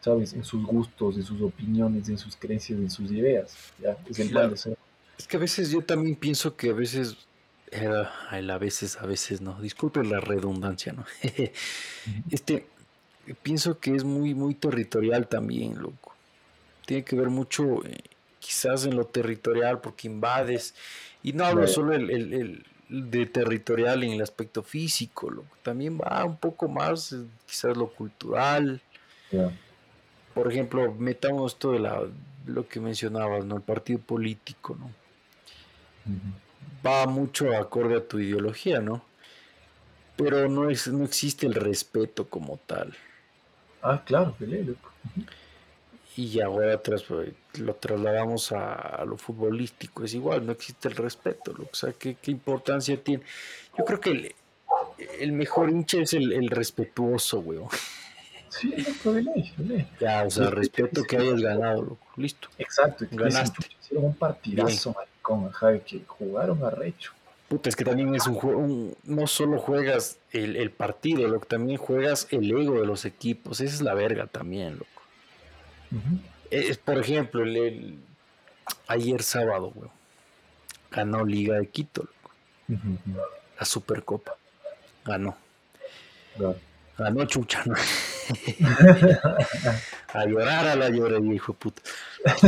¿sabes? 0.00 0.32
En 0.32 0.44
sus 0.44 0.64
gustos, 0.64 1.16
en 1.16 1.22
sus 1.22 1.40
opiniones, 1.42 2.08
en 2.08 2.18
sus 2.18 2.36
creencias, 2.36 2.78
en 2.78 2.90
sus 2.90 3.10
ideas. 3.10 3.54
¿ya? 3.78 3.96
Es 4.08 4.18
el 4.18 4.32
mal 4.32 4.54
Es 4.54 5.26
que 5.26 5.36
a 5.36 5.40
veces 5.40 5.70
yo 5.70 5.82
también 5.82 6.16
pienso 6.16 6.56
que 6.56 6.70
a 6.70 6.74
veces, 6.74 7.16
eh, 7.70 7.86
a 8.30 8.58
veces, 8.58 8.96
a 8.96 9.06
veces 9.06 9.40
no, 9.40 9.60
disculpen 9.60 10.10
la 10.10 10.20
redundancia, 10.20 10.92
¿no? 10.92 11.04
este, 12.30 12.66
pienso 13.42 13.78
que 13.78 13.94
es 13.94 14.04
muy, 14.04 14.34
muy 14.34 14.54
territorial 14.54 15.28
también, 15.28 15.78
loco. 15.78 16.14
Tiene 16.86 17.04
que 17.04 17.16
ver 17.16 17.28
mucho, 17.28 17.84
eh, 17.84 17.98
quizás 18.38 18.86
en 18.86 18.96
lo 18.96 19.04
territorial, 19.04 19.82
porque 19.82 20.06
invades, 20.06 20.74
y 21.22 21.34
no 21.34 21.44
hablo 21.44 21.68
solo 21.68 21.92
el 21.92 22.64
de 22.88 23.26
territorial 23.26 24.02
en 24.02 24.12
el 24.12 24.22
aspecto 24.22 24.62
físico, 24.62 25.44
también 25.62 25.98
va 25.98 26.24
un 26.24 26.36
poco 26.36 26.68
más, 26.68 27.12
eh, 27.12 27.24
quizás 27.46 27.76
lo 27.76 27.88
cultural. 27.88 28.80
Por 30.34 30.50
ejemplo, 30.50 30.94
metamos 30.94 31.52
esto 31.52 31.72
de 31.72 31.80
la, 31.80 32.02
lo 32.46 32.66
que 32.66 32.80
mencionabas, 32.80 33.44
¿no? 33.44 33.56
El 33.56 33.62
partido 33.62 33.98
político, 33.98 34.76
¿no? 34.78 34.90
Va 36.86 37.06
mucho 37.06 37.54
acorde 37.56 37.96
a 37.96 38.06
tu 38.06 38.18
ideología, 38.18 38.80
¿no? 38.80 39.04
Pero 40.16 40.48
no, 40.48 40.70
es, 40.70 40.88
no 40.88 41.04
existe 41.04 41.46
el 41.46 41.54
respeto 41.54 42.28
como 42.28 42.56
tal. 42.56 42.96
Ah, 43.82 44.02
claro, 44.04 44.34
loco 44.40 44.90
y 46.18 46.40
ahora 46.40 46.82
tras, 46.82 47.04
lo 47.60 47.74
trasladamos 47.76 48.50
a, 48.50 49.04
lo 49.04 49.16
futbolístico, 49.16 50.02
es 50.02 50.14
igual, 50.14 50.44
no 50.44 50.50
existe 50.50 50.88
el 50.88 50.96
respeto, 50.96 51.52
o 51.52 51.76
sea, 51.76 51.92
¿qué, 51.92 52.16
importancia 52.26 53.00
tiene? 53.00 53.22
Yo 53.78 53.84
creo 53.84 54.00
que 54.00 54.34
el, 55.20 55.30
mejor 55.30 55.70
hincha 55.70 56.00
es 56.00 56.14
el, 56.14 56.50
respetuoso, 56.50 57.38
weón. 57.38 57.68
Sí, 58.48 58.74
loco, 58.76 59.12
de 59.12 59.22
ley, 59.22 59.88
Ya, 60.00 60.24
o 60.24 60.30
sea, 60.30 60.50
respeto 60.50 61.04
que 61.04 61.18
hayas 61.18 61.40
ganado, 61.40 61.82
loco, 61.82 62.06
listo. 62.16 62.48
Exacto, 62.58 63.06
ganaste. 63.12 63.68
Hicieron 63.80 64.06
un 64.06 64.14
partidazo, 64.16 64.94
maricón, 64.94 65.52
de 65.72 65.80
que 65.82 66.02
jugaron 66.04 66.64
a 66.64 66.70
recho. 66.70 67.12
Puta, 67.48 67.68
es 67.68 67.76
que 67.76 67.84
también 67.84 68.12
es 68.16 68.26
un 68.26 68.34
juego, 68.34 68.66
no 69.04 69.26
solo 69.28 69.60
juegas 69.60 70.18
el, 70.32 70.68
partido, 70.72 71.28
lo 71.28 71.38
que 71.38 71.46
también 71.46 71.78
juegas 71.78 72.26
el 72.32 72.50
ego 72.50 72.80
de 72.80 72.86
los 72.86 73.04
equipos, 73.04 73.60
esa 73.60 73.72
es 73.72 73.82
la 73.82 73.94
verga 73.94 74.26
también, 74.26 74.78
loco. 74.78 74.97
Es, 76.50 76.78
por 76.78 76.98
ejemplo, 76.98 77.42
el, 77.42 77.98
ayer 78.86 79.22
sábado, 79.22 79.72
weón, 79.74 79.90
ganó 80.90 81.24
Liga 81.24 81.58
de 81.58 81.68
Quito. 81.68 82.08
La 83.58 83.64
Supercopa, 83.64 84.36
ganó. 85.04 85.36
Ganó 86.96 87.24
Chucha, 87.26 87.64
¿no? 87.64 87.74
a 90.12 90.26
llorar 90.26 90.66
a 90.66 90.76
la 90.76 90.90
lloré, 90.90 91.18
hijo 91.34 91.52
de 91.52 91.58
puta. 91.58 91.82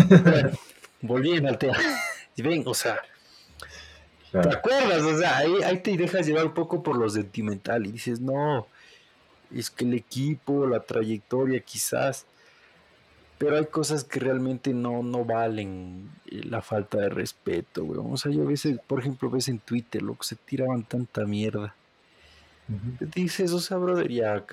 Bueno, 0.08 0.50
volviendo 1.00 1.48
al 1.48 1.58
tema. 1.58 1.78
Ven, 2.36 2.62
o 2.66 2.74
sea, 2.74 3.00
¿Te 4.30 4.38
acuerdas? 4.38 5.02
O 5.02 5.18
sea, 5.18 5.38
ahí, 5.38 5.78
te 5.78 5.96
dejas 5.96 6.26
llevar 6.26 6.46
un 6.46 6.54
poco 6.54 6.82
por 6.82 6.96
lo 6.96 7.08
sentimental 7.10 7.86
y 7.86 7.92
dices, 7.92 8.20
no, 8.20 8.66
es 9.52 9.70
que 9.70 9.84
el 9.84 9.94
equipo, 9.94 10.66
la 10.66 10.80
trayectoria 10.80 11.60
quizás, 11.60 12.26
pero 13.40 13.56
hay 13.56 13.64
cosas 13.64 14.04
que 14.04 14.20
realmente 14.20 14.74
no, 14.74 15.02
no 15.02 15.24
valen 15.24 16.10
eh, 16.30 16.42
la 16.44 16.60
falta 16.60 16.98
de 16.98 17.08
respeto, 17.08 17.86
güey. 17.86 17.98
O 17.98 18.18
sea, 18.18 18.30
yo 18.30 18.42
a 18.42 18.44
veces, 18.44 18.78
por 18.86 19.00
ejemplo, 19.00 19.30
ves 19.30 19.48
en 19.48 19.60
Twitter, 19.60 20.02
lo 20.02 20.14
que 20.14 20.24
se 20.24 20.36
tiraban 20.36 20.82
tanta 20.82 21.24
mierda. 21.24 21.74
Dices, 23.14 23.52
o 23.52 23.58
sea, 23.58 23.78
brother, 23.78 24.12
ya, 24.12 24.44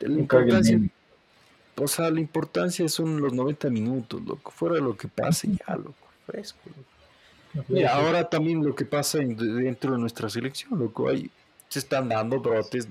la 0.00 0.18
importancia, 0.18 0.78
o 1.76 1.88
sea, 1.88 2.10
la 2.10 2.20
importancia 2.20 2.86
son 2.90 3.22
los 3.22 3.32
90 3.32 3.70
minutos, 3.70 4.22
loco, 4.22 4.50
fuera 4.50 4.74
de 4.74 4.82
lo 4.82 4.94
que 4.94 5.08
pase 5.08 5.48
ya, 5.48 5.74
loco, 5.74 6.06
fresco, 6.26 6.60
loco. 6.66 7.64
Mira, 7.68 7.94
ahora 7.94 8.28
también 8.28 8.62
lo 8.62 8.74
que 8.74 8.84
pasa 8.84 9.18
dentro 9.18 9.92
de 9.92 9.98
nuestra 9.98 10.28
selección, 10.28 10.78
loco, 10.78 11.08
ahí 11.08 11.30
se 11.70 11.78
están 11.78 12.10
dando 12.10 12.38
brotes, 12.38 12.86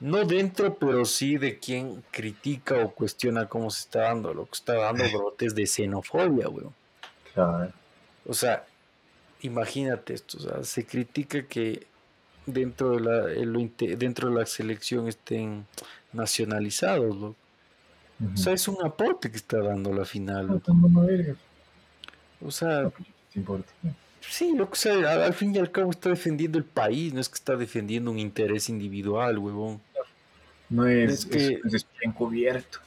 no 0.00 0.24
dentro, 0.24 0.74
pero 0.74 1.04
sí 1.04 1.36
de 1.36 1.58
quien 1.58 2.02
critica 2.10 2.76
o 2.84 2.90
cuestiona 2.90 3.46
cómo 3.46 3.70
se 3.70 3.82
está 3.82 4.00
dando, 4.00 4.34
lo 4.34 4.46
que 4.46 4.54
está 4.54 4.74
dando 4.74 5.04
brotes 5.12 5.54
de 5.54 5.66
xenofobia, 5.66 6.48
weón. 6.48 6.74
Claro. 7.34 7.72
O 8.26 8.34
sea, 8.34 8.64
imagínate 9.42 10.14
esto, 10.14 10.38
o 10.38 10.40
sea, 10.40 10.64
se 10.64 10.84
critica 10.86 11.46
que 11.46 11.86
dentro 12.46 12.96
de 12.96 13.00
la, 13.00 13.96
dentro 13.96 14.30
de 14.30 14.34
la 14.40 14.46
selección 14.46 15.08
estén 15.08 15.66
nacionalizados, 16.12 17.16
loco. 17.16 17.36
O 18.34 18.36
sea, 18.36 18.52
es 18.52 18.68
un 18.68 18.76
aporte 18.84 19.30
que 19.30 19.38
está 19.38 19.60
dando 19.62 19.94
la 19.94 20.04
final. 20.04 20.60
O 22.42 22.50
sea. 22.50 22.90
Sí, 24.20 24.54
lo 24.54 24.68
que 24.68 24.76
sea, 24.76 25.24
al 25.24 25.32
fin 25.32 25.54
y 25.54 25.58
al 25.58 25.70
cabo 25.70 25.90
está 25.90 26.10
defendiendo 26.10 26.58
el 26.58 26.64
país, 26.64 27.14
no 27.14 27.20
es 27.20 27.30
que 27.30 27.36
está 27.36 27.56
defendiendo 27.56 28.10
un 28.10 28.18
interés 28.18 28.68
individual, 28.68 29.38
huevón. 29.38 29.80
No 30.70 30.86
es, 30.86 31.26
que 31.26 31.60
es, 31.64 31.86
encubierto. 32.00 32.78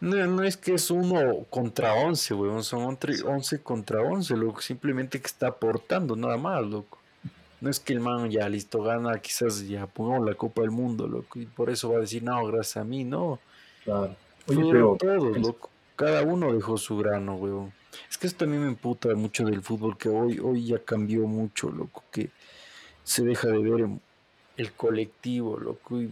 no, 0.00 0.26
no, 0.26 0.42
es 0.42 0.58
que 0.58 0.74
es 0.74 0.90
uno 0.90 1.46
contra 1.48 1.94
once, 1.94 2.34
huevón, 2.34 2.62
son 2.62 2.98
once 3.24 3.62
contra 3.62 4.02
once, 4.02 4.36
loco, 4.36 4.60
simplemente 4.60 5.18
que 5.18 5.26
está 5.26 5.48
aportando, 5.48 6.14
nada 6.14 6.36
más, 6.36 6.62
loco. 6.64 6.98
No 7.62 7.70
es 7.70 7.80
que 7.80 7.94
el 7.94 8.00
man 8.00 8.30
ya 8.30 8.46
listo 8.50 8.82
gana, 8.82 9.18
quizás 9.18 9.66
ya 9.66 9.86
pongamos 9.86 10.28
la 10.28 10.34
Copa 10.34 10.60
del 10.60 10.70
Mundo, 10.70 11.08
loco, 11.08 11.40
y 11.40 11.46
por 11.46 11.70
eso 11.70 11.90
va 11.90 11.96
a 11.96 12.00
decir, 12.00 12.22
no, 12.22 12.44
gracias 12.44 12.76
a 12.76 12.84
mí, 12.84 13.02
no. 13.02 13.40
Claro. 13.82 14.14
Oye, 14.48 14.62
pero, 14.70 14.96
todos, 15.00 15.38
loco. 15.38 15.70
Cada 15.96 16.22
uno 16.22 16.52
dejó 16.52 16.76
su 16.76 16.98
grano, 16.98 17.36
huevón. 17.36 17.72
Es 18.10 18.18
que 18.18 18.26
eso 18.26 18.36
también 18.36 18.62
me 18.62 18.68
emputa 18.68 19.14
mucho 19.14 19.46
del 19.46 19.62
fútbol, 19.62 19.96
que 19.96 20.10
hoy, 20.10 20.38
hoy 20.38 20.66
ya 20.66 20.78
cambió 20.78 21.26
mucho, 21.26 21.70
loco, 21.70 22.04
que 22.12 22.30
se 23.02 23.24
deja 23.24 23.48
de 23.48 23.58
ver 23.58 23.88
el 24.56 24.72
colectivo, 24.72 25.58
loco, 25.58 26.00
y, 26.00 26.10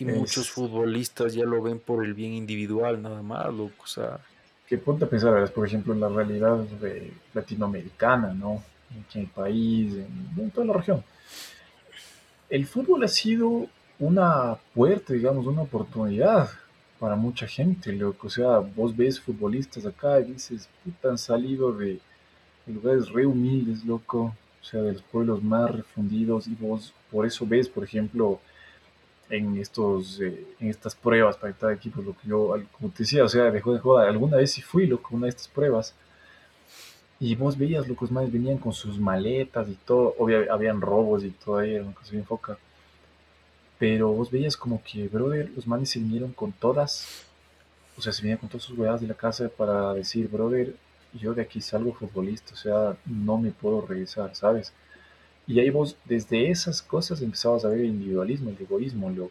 muchos 0.00 0.50
futbolistas 0.50 1.32
ya 1.32 1.44
lo 1.44 1.62
ven 1.62 1.78
por 1.78 2.04
el 2.04 2.12
bien 2.12 2.32
individual, 2.32 3.00
nada 3.00 3.22
más, 3.22 3.46
loco, 3.54 3.84
o 3.84 3.86
sea... 3.86 4.18
Que 4.66 4.76
ponte 4.76 5.04
a 5.04 5.08
pensar, 5.08 5.48
por 5.52 5.64
ejemplo, 5.64 5.92
en 5.92 6.00
la 6.00 6.08
realidad 6.08 6.56
de 6.56 7.12
latinoamericana, 7.34 8.32
¿no? 8.32 8.64
En 8.90 9.20
el 9.20 9.28
país, 9.28 9.94
en, 9.94 10.50
toda 10.50 10.66
la 10.66 10.72
región. 10.72 11.04
El 12.50 12.66
fútbol 12.66 13.04
ha 13.04 13.08
sido 13.08 13.68
una 14.00 14.56
puerta, 14.74 15.12
digamos, 15.12 15.46
una 15.46 15.62
oportunidad 15.62 16.50
para 16.98 17.16
mucha 17.16 17.46
gente, 17.46 17.92
loco. 17.92 18.26
O 18.26 18.30
sea, 18.30 18.58
vos 18.58 18.96
ves 18.96 19.20
futbolistas 19.20 19.86
acá 19.86 20.20
y 20.20 20.32
dices, 20.32 20.68
puta, 20.84 21.10
han 21.10 21.18
salido 21.18 21.72
de, 21.72 22.00
lugares 22.66 23.08
re 23.10 23.26
humildes, 23.26 23.84
loco. 23.84 24.34
O 24.62 24.64
sea, 24.64 24.80
de 24.82 24.92
los 24.92 25.02
pueblos 25.02 25.42
más 25.42 25.70
refundidos 25.70 26.46
y 26.46 26.54
vos 26.54 26.94
por 27.10 27.26
eso 27.26 27.46
ves, 27.46 27.68
por 27.68 27.84
ejemplo, 27.84 28.40
en 29.28 29.56
estos 29.58 30.20
eh, 30.20 30.46
en 30.60 30.68
estas 30.68 30.94
pruebas 30.94 31.36
para 31.36 31.52
cada 31.52 31.72
equipo, 31.74 32.02
lo 32.02 32.12
que 32.12 32.28
yo, 32.28 32.54
como 32.72 32.90
te 32.92 33.02
decía, 33.04 33.24
o 33.24 33.28
sea, 33.28 33.50
dejó 33.50 33.72
de 33.74 33.80
joda. 33.80 34.08
Alguna 34.08 34.36
vez 34.38 34.52
sí 34.52 34.62
fui, 34.62 34.86
loco, 34.86 35.14
una 35.14 35.26
de 35.26 35.30
estas 35.30 35.48
pruebas. 35.48 35.94
Y 37.20 37.36
vos 37.36 37.56
veías, 37.56 37.88
locos, 37.88 38.10
más 38.10 38.30
venían 38.32 38.58
con 38.58 38.72
sus 38.72 38.98
maletas 38.98 39.68
y 39.68 39.74
todo. 39.86 40.14
Obviamente, 40.18 40.52
habían 40.52 40.80
robos 40.80 41.24
y 41.24 41.30
todo 41.30 41.58
ahí, 41.58 41.74
era 41.74 41.84
una 41.84 41.94
cosa 41.94 42.12
bien 42.12 42.24
foca 42.24 42.58
pero 43.82 44.12
vos 44.12 44.30
veías 44.30 44.56
como 44.56 44.80
que, 44.84 45.08
brother, 45.08 45.50
los 45.56 45.66
manes 45.66 45.90
se 45.90 45.98
vinieron 45.98 46.32
con 46.32 46.52
todas, 46.52 47.26
o 47.98 48.00
sea, 48.00 48.12
se 48.12 48.22
vinieron 48.22 48.38
con 48.38 48.48
todas 48.48 48.62
sus 48.62 48.78
huevas 48.78 49.00
de 49.00 49.08
la 49.08 49.14
casa 49.14 49.48
para 49.48 49.92
decir, 49.92 50.28
brother, 50.28 50.76
yo 51.14 51.34
de 51.34 51.42
aquí 51.42 51.60
salgo 51.60 51.92
futbolista, 51.92 52.54
o 52.54 52.56
sea, 52.56 52.96
no 53.06 53.38
me 53.38 53.50
puedo 53.50 53.86
regresar, 53.86 54.34
¿sabes? 54.34 54.72
Y 55.46 55.60
ahí 55.60 55.70
vos, 55.70 55.96
desde 56.04 56.50
esas 56.50 56.82
cosas 56.82 57.20
empezabas 57.20 57.64
a 57.64 57.68
ver 57.68 57.80
el 57.80 57.86
individualismo, 57.86 58.50
el 58.50 58.60
egoísmo, 58.60 59.10
lo, 59.10 59.30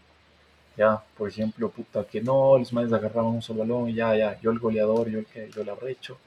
ya, 0.77 1.03
por 1.17 1.29
ejemplo, 1.29 1.69
puta, 1.69 2.03
que 2.05 2.21
no, 2.21 2.57
los 2.57 2.71
manes 2.73 2.93
agarraban 2.93 3.33
un 3.33 3.41
solo 3.41 3.59
balón 3.61 3.93
ya, 3.93 4.15
ya, 4.15 4.39
yo 4.41 4.51
el 4.51 4.59
goleador, 4.59 5.09
yo 5.09 5.19
el 5.19 5.25
que, 5.25 5.49
yo 5.49 5.61
el 5.61 5.69
arrecho. 5.69 6.17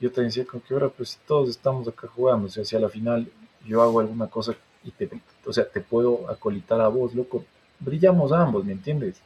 Yo 0.00 0.12
te 0.12 0.22
decía, 0.22 0.44
con 0.46 0.60
que 0.60 0.74
ahora, 0.74 0.88
pues 0.88 1.18
todos 1.26 1.48
estamos 1.50 1.88
acá 1.88 2.08
jugando, 2.08 2.46
o 2.46 2.50
sea, 2.50 2.64
si 2.64 2.76
a 2.76 2.80
la 2.80 2.88
final 2.88 3.30
yo 3.66 3.82
hago 3.82 4.00
alguna 4.00 4.28
cosa 4.28 4.54
y 4.84 4.90
te, 4.92 5.10
o 5.44 5.52
sea, 5.52 5.68
te 5.68 5.80
puedo 5.80 6.30
acolitar 6.30 6.80
a 6.80 6.88
vos, 6.88 7.14
loco. 7.14 7.44
Brillamos 7.80 8.32
ambos, 8.32 8.64
¿me 8.64 8.72
entiendes? 8.72 9.20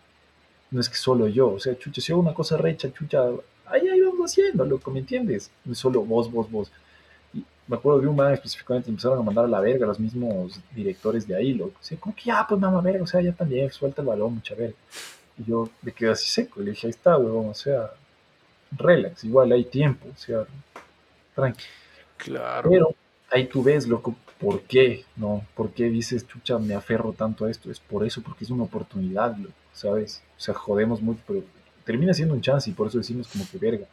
No 0.70 0.80
es 0.80 0.88
que 0.88 0.96
solo 0.96 1.28
yo, 1.28 1.50
o 1.52 1.60
sea, 1.60 1.78
chucha, 1.78 2.00
si 2.00 2.12
hago 2.12 2.22
una 2.22 2.34
cosa 2.34 2.56
recha, 2.56 2.92
chucha, 2.92 3.24
ahí, 3.72 3.88
ahí 3.88 4.00
vamos 4.00 4.30
haciendo, 4.30 4.64
loco, 4.64 4.90
¿me 4.90 5.00
entiendes? 5.00 5.50
No 5.64 5.72
es 5.72 5.78
solo 5.78 6.02
vos, 6.02 6.30
vos, 6.30 6.50
vos. 6.50 6.70
Y 7.34 7.44
me 7.66 7.76
acuerdo 7.76 8.00
de 8.00 8.06
un 8.08 8.16
man 8.16 8.32
específicamente, 8.32 8.90
empezaron 8.90 9.18
a 9.18 9.22
mandar 9.22 9.46
a 9.46 9.48
la 9.48 9.60
verga 9.60 9.86
los 9.86 9.98
mismos 9.98 10.60
directores 10.74 11.26
de 11.26 11.36
ahí, 11.36 11.54
loco. 11.54 11.78
O 11.80 11.84
sea, 11.84 11.98
como 11.98 12.14
que 12.14 12.24
ya, 12.24 12.46
pues 12.48 12.60
mamá 12.60 12.80
verga, 12.80 13.02
o 13.02 13.06
sea, 13.06 13.20
ya 13.20 13.32
también, 13.32 13.70
suelta 13.70 14.02
el 14.02 14.08
balón, 14.08 14.34
mucha 14.34 14.54
verga. 14.54 14.76
Y 15.38 15.44
yo 15.44 15.68
me 15.82 15.92
quedé 15.92 16.10
así 16.10 16.28
seco, 16.28 16.60
y 16.60 16.66
le 16.66 16.70
dije, 16.72 16.86
ahí 16.86 16.90
está, 16.90 17.16
huevón, 17.16 17.48
o 17.48 17.54
sea, 17.54 17.90
relax, 18.72 19.24
igual 19.24 19.52
hay 19.52 19.64
tiempo, 19.64 20.08
o 20.14 20.18
sea, 20.18 20.44
tranqui. 21.34 21.64
Claro. 22.16 22.70
Pero 22.70 22.94
ahí 23.30 23.46
tú 23.46 23.62
ves, 23.62 23.88
loco, 23.88 24.14
¿por 24.38 24.62
qué? 24.62 25.04
¿No? 25.16 25.44
¿Por 25.54 25.70
qué 25.70 25.84
dices, 25.84 26.26
chucha, 26.26 26.58
me 26.58 26.74
aferro 26.74 27.12
tanto 27.12 27.46
a 27.46 27.50
esto? 27.50 27.70
Es 27.70 27.80
por 27.80 28.04
eso, 28.04 28.22
porque 28.22 28.44
es 28.44 28.50
una 28.50 28.64
oportunidad, 28.64 29.36
¿sabes? 29.72 30.22
O 30.36 30.40
sea, 30.40 30.54
jodemos 30.54 31.00
mucho, 31.00 31.20
pero 31.26 31.42
termina 31.84 32.14
siendo 32.14 32.34
un 32.34 32.40
chance 32.40 32.68
y 32.70 32.72
por 32.72 32.88
eso 32.88 32.98
decimos 32.98 33.28
como 33.28 33.46
que 33.50 33.58
verga. 33.58 33.86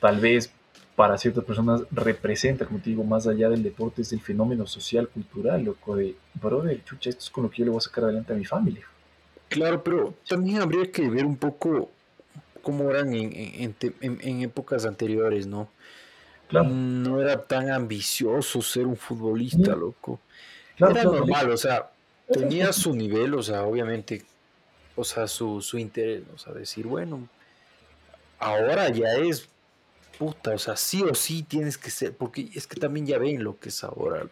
Tal 0.00 0.20
vez 0.20 0.52
para 0.94 1.16
ciertas 1.16 1.44
personas 1.44 1.82
representa, 1.90 2.66
como 2.66 2.80
te 2.80 2.90
digo, 2.90 3.04
más 3.04 3.26
allá 3.26 3.48
del 3.48 3.62
deporte, 3.62 4.02
es 4.02 4.12
el 4.12 4.20
fenómeno 4.20 4.66
social, 4.66 5.08
cultural, 5.08 5.64
loco, 5.64 5.96
de, 5.96 6.16
brother, 6.34 6.82
chucha, 6.84 7.10
esto 7.10 7.22
es 7.22 7.30
con 7.30 7.44
lo 7.44 7.50
que 7.50 7.58
yo 7.58 7.64
le 7.64 7.70
voy 7.70 7.78
a 7.78 7.82
sacar 7.82 8.04
adelante 8.04 8.32
a 8.32 8.36
mi 8.36 8.44
familia. 8.44 8.84
Claro, 9.48 9.82
pero 9.82 10.14
también 10.28 10.60
habría 10.60 10.90
que 10.90 11.08
ver 11.08 11.24
un 11.24 11.36
poco 11.36 11.90
cómo 12.62 12.90
eran 12.90 13.14
en, 13.14 13.74
en 13.80 14.42
épocas 14.42 14.84
anteriores, 14.84 15.46
¿no? 15.46 15.68
No 16.50 17.20
era 17.20 17.44
tan 17.44 17.70
ambicioso 17.70 18.62
ser 18.62 18.86
un 18.86 18.96
futbolista, 18.96 19.76
loco. 19.76 20.20
era 20.78 21.04
normal, 21.04 21.50
o 21.50 21.56
sea, 21.56 21.90
tenía 22.30 22.72
su 22.72 22.94
nivel, 22.94 23.34
o 23.34 23.42
sea, 23.42 23.64
obviamente, 23.64 24.24
o 24.98 25.04
sea, 25.04 25.28
su, 25.28 25.62
su 25.62 25.78
interés, 25.78 26.24
o 26.34 26.38
sea, 26.38 26.52
decir, 26.52 26.84
bueno, 26.84 27.28
ahora 28.40 28.88
ya 28.88 29.14
es 29.14 29.48
puta, 30.18 30.50
o 30.54 30.58
sea, 30.58 30.76
sí 30.76 31.04
o 31.04 31.14
sí 31.14 31.44
tienes 31.44 31.78
que 31.78 31.90
ser, 31.90 32.16
porque 32.16 32.48
es 32.52 32.66
que 32.66 32.80
también 32.80 33.06
ya 33.06 33.16
ven 33.18 33.44
lo 33.44 33.58
que 33.60 33.68
es 33.68 33.84
ahora. 33.84 34.26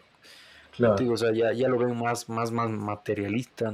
Claro. 0.75 1.11
o 1.11 1.17
sea, 1.17 1.31
ya, 1.31 1.53
ya 1.53 1.69
lo 1.69 1.79
ven 1.79 1.97
más, 1.97 2.27
más, 2.27 2.51
más 2.51 2.69
materialista. 2.69 3.71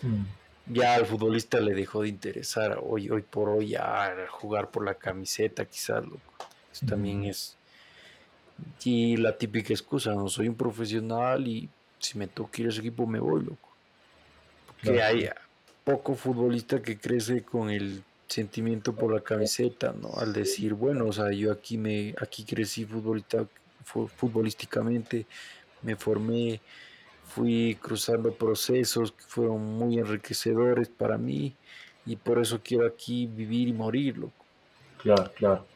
Mm. 0.00 0.24
Ya 0.66 0.94
al 0.94 1.04
futbolista 1.04 1.60
le 1.60 1.74
dejó 1.74 2.02
de 2.02 2.08
interesar 2.08 2.80
hoy, 2.82 3.10
hoy 3.10 3.20
por 3.20 3.50
hoy 3.50 3.68
ya 3.68 4.16
jugar 4.30 4.70
por 4.70 4.82
la 4.84 4.94
camiseta, 4.94 5.66
quizás, 5.66 6.02
loco. 6.02 6.48
Eso 6.72 6.86
también 6.86 7.24
es, 7.24 7.56
y 8.82 9.18
la 9.18 9.36
típica 9.36 9.74
excusa, 9.74 10.14
no 10.14 10.28
soy 10.28 10.48
un 10.48 10.54
profesional 10.54 11.46
y 11.46 11.68
si 11.98 12.16
me 12.16 12.26
toca 12.26 12.62
ir 12.62 12.68
a 12.68 12.70
ese 12.70 12.80
equipo 12.80 13.06
me 13.06 13.20
voy, 13.20 13.44
loco. 13.44 13.68
Porque 14.82 15.02
hay 15.02 15.28
poco 15.84 16.14
futbolista 16.14 16.80
que 16.80 16.98
crece 16.98 17.42
con 17.42 17.70
el 17.70 18.02
sentimiento 18.26 18.94
por 18.94 19.12
la 19.12 19.20
camiseta, 19.20 19.94
¿no? 20.00 20.10
Al 20.16 20.32
decir, 20.32 20.74
bueno, 20.74 21.06
o 21.06 21.12
sea, 21.12 21.30
yo 21.30 21.52
aquí 21.52 21.76
me 21.76 22.14
aquí 22.20 22.44
crecí 22.44 22.84
futbolista 22.84 23.46
futbolísticamente, 23.84 25.26
me 25.82 25.94
formé, 25.94 26.60
fui 27.26 27.76
cruzando 27.80 28.32
procesos 28.32 29.12
que 29.12 29.24
fueron 29.24 29.62
muy 29.62 29.98
enriquecedores 29.98 30.88
para 30.88 31.18
mí 31.18 31.54
y 32.06 32.16
por 32.16 32.38
eso 32.38 32.60
quiero 32.64 32.86
aquí 32.86 33.26
vivir 33.26 33.68
y 33.68 33.72
morir, 33.72 34.16
loco. 34.18 34.44
Claro, 35.02 35.30
claro. 35.36 35.66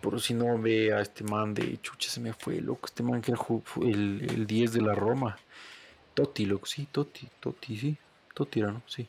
Por 0.00 0.20
si 0.20 0.32
no 0.34 0.58
ve 0.58 0.92
a 0.94 1.00
este 1.00 1.22
man 1.24 1.52
de 1.52 1.78
chucha, 1.82 2.10
se 2.10 2.20
me 2.20 2.32
fue, 2.32 2.60
loco. 2.60 2.86
Este 2.86 3.02
man 3.02 3.20
que 3.20 3.32
era 3.32 3.40
el, 3.82 4.26
el 4.30 4.46
10 4.46 4.72
de 4.72 4.80
la 4.80 4.94
Roma. 4.94 5.36
Totti, 6.14 6.46
loco, 6.46 6.64
sí, 6.64 6.88
Totti, 6.90 7.28
Totti, 7.40 7.76
sí. 7.76 7.96
Totti 8.36 8.60
era, 8.60 8.72
¿no? 8.72 8.82
Sí. 8.86 9.08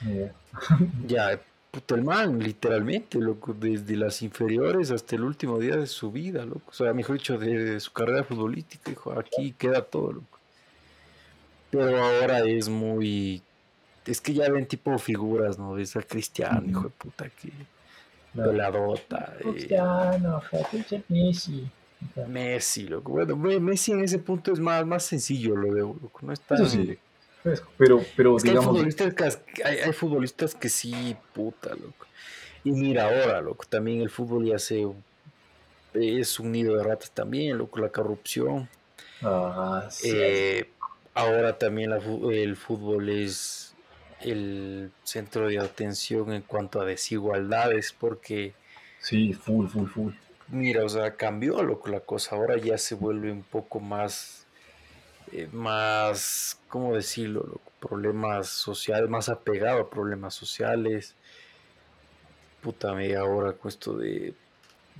ya, 1.06 1.38
puta, 1.70 1.94
el 1.94 2.02
man, 2.04 2.38
literalmente, 2.38 3.18
loco, 3.18 3.52
desde 3.52 3.96
las 3.96 4.22
inferiores 4.22 4.90
hasta 4.90 5.14
el 5.16 5.24
último 5.24 5.58
día 5.58 5.76
de 5.76 5.86
su 5.86 6.10
vida, 6.10 6.46
loco. 6.46 6.62
O 6.68 6.72
sea, 6.72 6.94
mejor 6.94 7.18
dicho, 7.18 7.36
de, 7.36 7.78
su 7.80 7.92
carrera 7.92 8.24
futbolística, 8.24 8.90
dijo, 8.90 9.12
aquí 9.18 9.52
queda 9.52 9.82
todo, 9.82 10.12
loco. 10.12 10.38
Pero 11.70 12.02
ahora 12.02 12.40
es 12.40 12.70
muy. 12.70 13.42
Es 14.06 14.20
que 14.20 14.32
ya 14.32 14.50
ven 14.50 14.66
tipo 14.66 14.98
figuras, 14.98 15.58
¿no? 15.58 15.74
Ves 15.74 15.94
a 15.96 16.02
Cristiano, 16.02 16.66
hijo 16.66 16.82
de 16.84 16.88
puta, 16.88 17.28
que. 17.28 17.52
Peladota. 18.34 19.34
Eh. 19.38 19.42
Cristiano, 19.42 20.42
eh, 20.50 21.02
Messi. 21.08 21.70
Messi, 22.26 22.88
loco. 22.88 23.12
Bueno, 23.12 23.36
Messi 23.60 23.92
en 23.92 24.02
ese 24.02 24.18
punto 24.18 24.50
es 24.50 24.58
más, 24.58 24.86
más 24.86 25.02
sencillo, 25.04 25.56
lo 25.56 25.70
veo, 25.70 25.96
loco. 26.00 26.20
No 26.22 26.32
está. 26.32 26.54
Eso 26.54 26.66
sí. 26.66 26.98
Pero, 27.76 28.04
pero 28.16 28.36
digamos. 28.38 28.66
Hay 28.66 28.72
futbolistas, 28.72 29.36
que, 29.36 29.64
hay, 29.64 29.92
futbolistas 29.92 30.54
que 30.54 30.68
sí, 30.68 31.16
puta, 31.34 31.70
loco. 31.70 32.06
Y 32.64 32.70
mira 32.72 33.04
ahora, 33.04 33.40
loco, 33.40 33.64
también 33.68 34.00
el 34.00 34.10
fútbol 34.10 34.46
ya 34.46 34.58
se. 34.58 34.86
Es 35.94 36.40
un 36.40 36.52
nido 36.52 36.76
de 36.76 36.84
ratas 36.84 37.10
también, 37.10 37.58
loco, 37.58 37.80
la 37.80 37.90
corrupción. 37.90 38.68
Ah, 39.22 39.88
sí. 39.90 40.10
Eh, 40.12 40.70
ahora 41.14 41.58
también 41.58 41.92
el 41.92 42.56
fútbol 42.56 43.08
es 43.08 43.74
el 44.20 44.90
centro 45.02 45.48
de 45.48 45.58
atención 45.58 46.32
en 46.32 46.42
cuanto 46.42 46.80
a 46.80 46.84
desigualdades, 46.84 47.92
porque. 47.98 48.54
Sí, 49.00 49.32
full, 49.32 49.66
full, 49.66 49.88
full. 49.88 50.12
Mira, 50.48 50.84
o 50.84 50.88
sea, 50.88 51.16
cambió 51.16 51.62
loco 51.62 51.88
la 51.88 52.00
cosa. 52.00 52.36
Ahora 52.36 52.56
ya 52.56 52.78
se 52.78 52.94
vuelve 52.94 53.32
un 53.32 53.42
poco 53.42 53.80
más 53.80 54.41
eh, 55.32 55.48
más, 55.50 56.60
¿cómo 56.68 56.94
decirlo? 56.94 57.60
Problemas 57.80 58.48
sociales, 58.48 59.08
más 59.08 59.28
apegado 59.28 59.80
a 59.80 59.90
problemas 59.90 60.34
sociales. 60.34 61.16
Puta 62.60 62.92
media 62.92 63.24
hora 63.24 63.54
con 63.54 63.70
esto 63.70 63.96
de, 63.96 64.34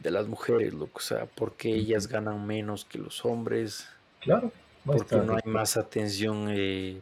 de 0.02 0.10
las 0.10 0.26
mujeres, 0.26 0.72
loco. 0.72 0.98
O 0.98 1.00
sea, 1.00 1.26
porque 1.26 1.68
ellas 1.68 2.08
ganan 2.08 2.46
menos 2.46 2.84
que 2.84 2.98
los 2.98 3.24
hombres. 3.24 3.86
Claro. 4.20 4.52
porque 4.84 5.16
no 5.16 5.34
hay 5.34 5.50
más 5.50 5.76
atención 5.76 6.46
eh, 6.48 7.00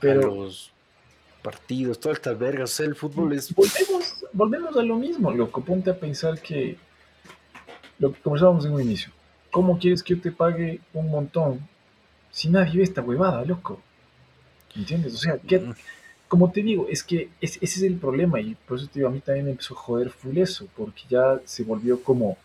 Pero... 0.00 0.20
a 0.20 0.34
los 0.34 0.72
partidos, 1.42 2.00
todas 2.00 2.18
estas 2.18 2.38
vergas. 2.38 2.72
O 2.72 2.74
sea, 2.74 2.86
el 2.86 2.94
fútbol 2.96 3.32
es. 3.32 3.54
Volvemos, 3.54 4.24
volvemos 4.32 4.76
a 4.76 4.82
lo 4.82 4.96
mismo, 4.96 5.30
loco. 5.30 5.64
Ponte 5.64 5.90
a 5.90 5.98
pensar 5.98 6.40
que 6.40 6.76
lo 7.98 8.12
que 8.12 8.20
conversábamos 8.20 8.66
en 8.66 8.72
un 8.72 8.82
inicio. 8.82 9.10
¿Cómo 9.50 9.78
quieres 9.78 10.02
que 10.02 10.16
yo 10.16 10.20
te 10.20 10.32
pague 10.32 10.80
un 10.92 11.08
montón 11.08 11.66
si 12.36 12.50
nadie 12.50 12.76
ve 12.76 12.82
esta 12.82 13.00
huevada, 13.00 13.42
loco. 13.46 13.80
¿Entiendes? 14.76 15.14
O 15.14 15.16
sea, 15.16 15.38
que, 15.38 15.72
como 16.28 16.52
te 16.52 16.60
digo, 16.62 16.86
es 16.86 17.02
que 17.02 17.30
ese 17.40 17.58
es 17.62 17.82
el 17.82 17.94
problema 17.94 18.38
y 18.38 18.54
por 18.54 18.76
eso 18.76 18.88
te 18.88 18.98
digo, 18.98 19.08
a 19.08 19.10
mí 19.10 19.20
también 19.20 19.46
me 19.46 19.52
empezó 19.52 19.72
a 19.72 19.78
joder 19.78 20.10
full 20.10 20.36
eso, 20.36 20.68
porque 20.76 21.00
ya 21.08 21.40
se 21.46 21.62
volvió 21.62 22.02
como 22.02 22.36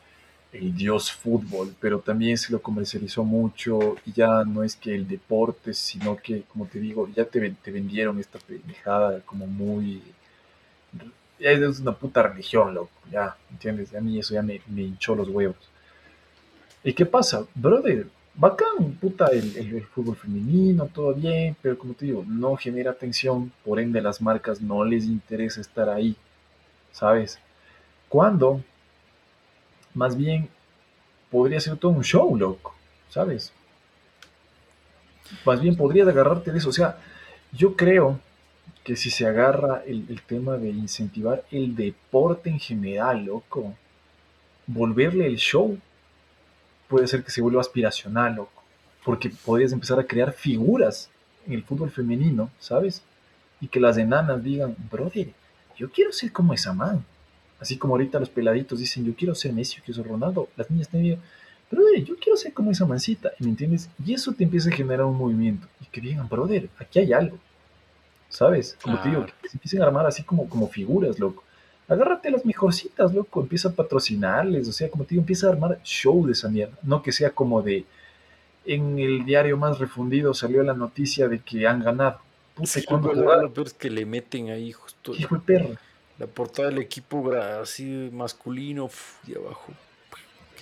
el 0.54 0.74
dios 0.74 1.12
fútbol, 1.12 1.76
pero 1.82 2.00
también 2.00 2.38
se 2.38 2.54
lo 2.54 2.62
comercializó 2.62 3.26
mucho 3.26 3.98
y 4.06 4.14
ya 4.14 4.46
no 4.46 4.64
es 4.64 4.78
que 4.78 4.96
el 4.96 5.06
deporte, 5.10 5.74
sino 5.74 6.16
que, 6.16 6.44
como 6.44 6.68
te 6.68 6.80
digo, 6.80 7.10
ya 7.14 7.26
te, 7.26 7.50
te 7.62 7.72
vendieron 7.72 8.18
esta 8.18 8.40
pendejada 8.40 9.20
como 9.26 9.46
muy... 9.46 10.02
Ya 11.38 11.52
es 11.52 11.82
una 11.82 11.92
puta 11.92 12.24
religión, 12.24 12.74
loco, 12.74 12.92
ya, 13.12 13.36
¿entiendes? 13.50 13.94
A 13.94 14.00
mí 14.00 14.18
eso 14.18 14.36
ya 14.36 14.42
me, 14.42 14.62
me 14.68 14.84
hinchó 14.84 15.16
los 15.16 15.28
huevos. 15.28 15.70
¿Y 16.82 16.94
qué 16.94 17.06
pasa? 17.06 17.46
Brother, 17.56 18.08
bacán, 18.34 18.94
puta, 19.00 19.28
el, 19.28 19.84
fútbol 19.86 20.16
femenino, 20.16 20.88
todo 20.88 21.14
bien, 21.14 21.56
pero 21.62 21.78
como 21.78 21.94
te 21.94 22.06
digo, 22.06 22.24
no 22.28 22.56
genera 22.56 22.92
atención, 22.92 23.52
por 23.64 23.80
ende 23.80 24.02
las 24.02 24.22
marcas 24.22 24.62
no 24.62 24.84
les 24.84 25.06
interesa 25.06 25.62
estar 25.62 25.90
ahí, 25.90 26.16
¿sabes? 26.92 27.40
Cuando, 28.10 28.64
más 29.94 30.18
bien, 30.18 30.50
podría 31.30 31.60
ser 31.60 31.78
todo 31.78 31.92
un 31.92 32.04
show, 32.04 32.36
loco, 32.38 32.74
¿sabes? 33.10 33.54
Más 35.46 35.62
bien 35.62 35.76
podrías 35.76 36.08
agarrarte 36.08 36.52
de 36.52 36.58
eso, 36.58 36.70
o 36.70 36.74
sea, 36.74 36.98
yo 37.52 37.76
creo 37.76 38.20
que 38.84 38.96
si 38.96 39.12
se 39.12 39.28
agarra 39.28 39.84
el, 39.86 40.06
el 40.10 40.22
tema 40.22 40.58
de 40.58 40.70
incentivar 40.70 41.44
el 41.52 41.76
deporte 41.76 42.50
en 42.50 42.60
general, 42.60 43.26
loco, 43.26 43.76
volverle 44.68 45.28
el 45.28 45.38
show 45.38 45.78
puede 46.92 47.08
ser 47.08 47.24
que 47.24 47.32
se 47.32 47.42
vuelva 47.42 47.62
aspiracional, 47.62 48.36
loco, 48.36 48.62
porque 49.06 49.32
podrías 49.46 49.72
empezar 49.72 49.98
a 49.98 50.06
crear 50.06 50.34
figuras 50.34 51.10
en 51.48 51.54
el 51.54 51.64
fútbol 51.64 51.90
femenino, 51.90 52.52
¿sabes? 52.60 53.02
Y 53.62 53.68
que 53.68 53.80
las 53.80 53.98
enanas 53.98 54.44
digan, 54.44 54.76
brother, 54.92 55.30
yo 55.78 55.90
quiero 55.90 56.12
ser 56.12 56.32
como 56.34 56.54
esa 56.54 56.74
man. 56.74 57.04
Así 57.60 57.78
como 57.78 57.94
ahorita 57.94 58.20
los 58.20 58.30
peladitos 58.30 58.80
dicen, 58.80 59.06
yo 59.06 59.16
quiero 59.16 59.34
ser 59.34 59.54
Messi, 59.54 59.78
yo 59.78 59.84
quiero 59.86 60.04
ser 60.04 60.12
Ronaldo, 60.12 60.50
las 60.58 60.70
niñas 60.70 60.90
también 60.90 61.20
brother, 61.72 62.04
yo 62.04 62.18
quiero 62.18 62.36
ser 62.36 62.54
como 62.54 62.72
esa 62.72 62.86
mancita, 62.86 63.32
¿me 63.40 63.48
entiendes? 63.48 63.90
Y 64.06 64.14
eso 64.14 64.34
te 64.34 64.44
empieza 64.44 64.70
a 64.70 64.74
generar 64.74 65.06
un 65.06 65.18
movimiento. 65.18 65.68
Y 65.80 65.86
que 65.86 66.02
digan, 66.02 66.28
brother, 66.28 66.70
aquí 66.78 67.00
hay 67.00 67.14
algo. 67.14 67.38
¿Sabes? 68.28 68.78
Como 68.82 69.02
te 69.02 69.10
digo, 69.10 69.26
que 69.42 69.50
se 69.50 69.58
empiecen 69.58 69.82
a 69.82 69.86
armar 69.86 70.06
así 70.06 70.24
como, 70.24 70.48
como 70.48 70.68
figuras, 70.68 71.18
loco 71.18 71.44
agárrate 71.88 72.32
las 72.32 72.46
mejorcitas, 72.46 73.14
loco, 73.14 73.42
empieza 73.42 73.70
a 73.70 73.74
patrocinarles, 73.74 74.68
o 74.68 74.72
sea, 74.72 74.90
como 74.90 75.04
te 75.04 75.12
digo, 75.12 75.22
empieza 75.22 75.48
a 75.48 75.52
armar 75.52 75.80
show 75.84 76.26
de 76.26 76.34
esa 76.34 76.50
mierda, 76.50 76.78
no 76.84 77.02
que 77.02 77.12
sea 77.12 77.32
como 77.32 77.62
de, 77.62 77.86
en 78.66 79.00
el 79.00 79.26
diario 79.26 79.58
más 79.58 79.80
refundido 79.80 80.34
salió 80.34 80.64
la 80.64 80.74
noticia 80.74 81.28
de 81.28 81.40
que 81.40 81.68
han 81.68 81.84
ganado. 81.84 82.20
Puta, 82.56 82.80
cuando 82.88 83.14
lo 83.14 83.54
peor 83.54 83.68
es 83.68 83.74
que 83.74 83.90
le 83.90 84.06
meten 84.06 84.50
ahí 84.50 84.72
justo 84.72 85.14
Hijo 85.16 85.36
de 85.36 85.42
perro. 85.42 85.76
la 86.20 86.28
portada 86.28 86.70
del 86.70 86.80
equipo 86.80 87.32
así 87.34 88.10
masculino 88.12 88.90
y 89.26 89.36
abajo 89.36 89.74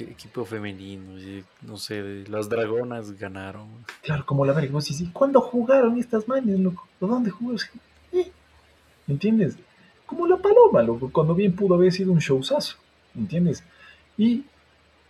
equipo 0.03 0.45
femenino, 0.45 1.43
no 1.61 1.77
sé, 1.77 2.23
las 2.27 2.49
dragonas 2.49 3.17
ganaron. 3.17 3.67
Claro, 4.01 4.25
como 4.25 4.45
la 4.45 4.53
verga, 4.53 4.79
¿y 4.87 5.05
cuándo 5.07 5.41
jugaron 5.41 5.97
estas 5.97 6.27
manes, 6.27 6.59
loco? 6.59 6.87
¿Dónde 6.99 7.29
jugaron? 7.29 7.59
¿Eh? 8.11 8.31
¿Me 9.07 9.13
entiendes? 9.13 9.57
Como 10.09 10.25
la 10.25 10.37
paloma, 10.37 10.81
loco, 10.81 11.11
cuando 11.13 11.35
bien 11.35 11.55
pudo 11.55 11.75
haber 11.75 11.91
sido 11.91 12.11
un 12.11 12.17
showzazo, 12.17 12.77
¿entiendes? 13.15 13.63
Y 14.17 14.43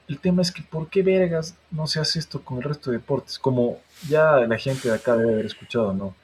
el 0.09 0.19
tema 0.19 0.41
es 0.41 0.51
que, 0.51 0.62
¿por 0.62 0.89
qué 0.89 1.01
vergas 1.03 1.55
no 1.71 1.88
se 1.88 2.01
hace 2.01 2.19
esto 2.19 2.41
con 2.43 2.57
el 2.57 2.63
resto 2.63 2.91
de 2.91 2.97
deportes? 2.97 3.39
Como 3.39 3.79
ya 4.09 4.39
la 4.45 4.57
gente 4.57 4.89
de 4.89 4.95
acá 4.95 5.15
debe 5.15 5.31
haber 5.31 5.45
escuchado, 5.45 5.93
¿no? 5.93 6.15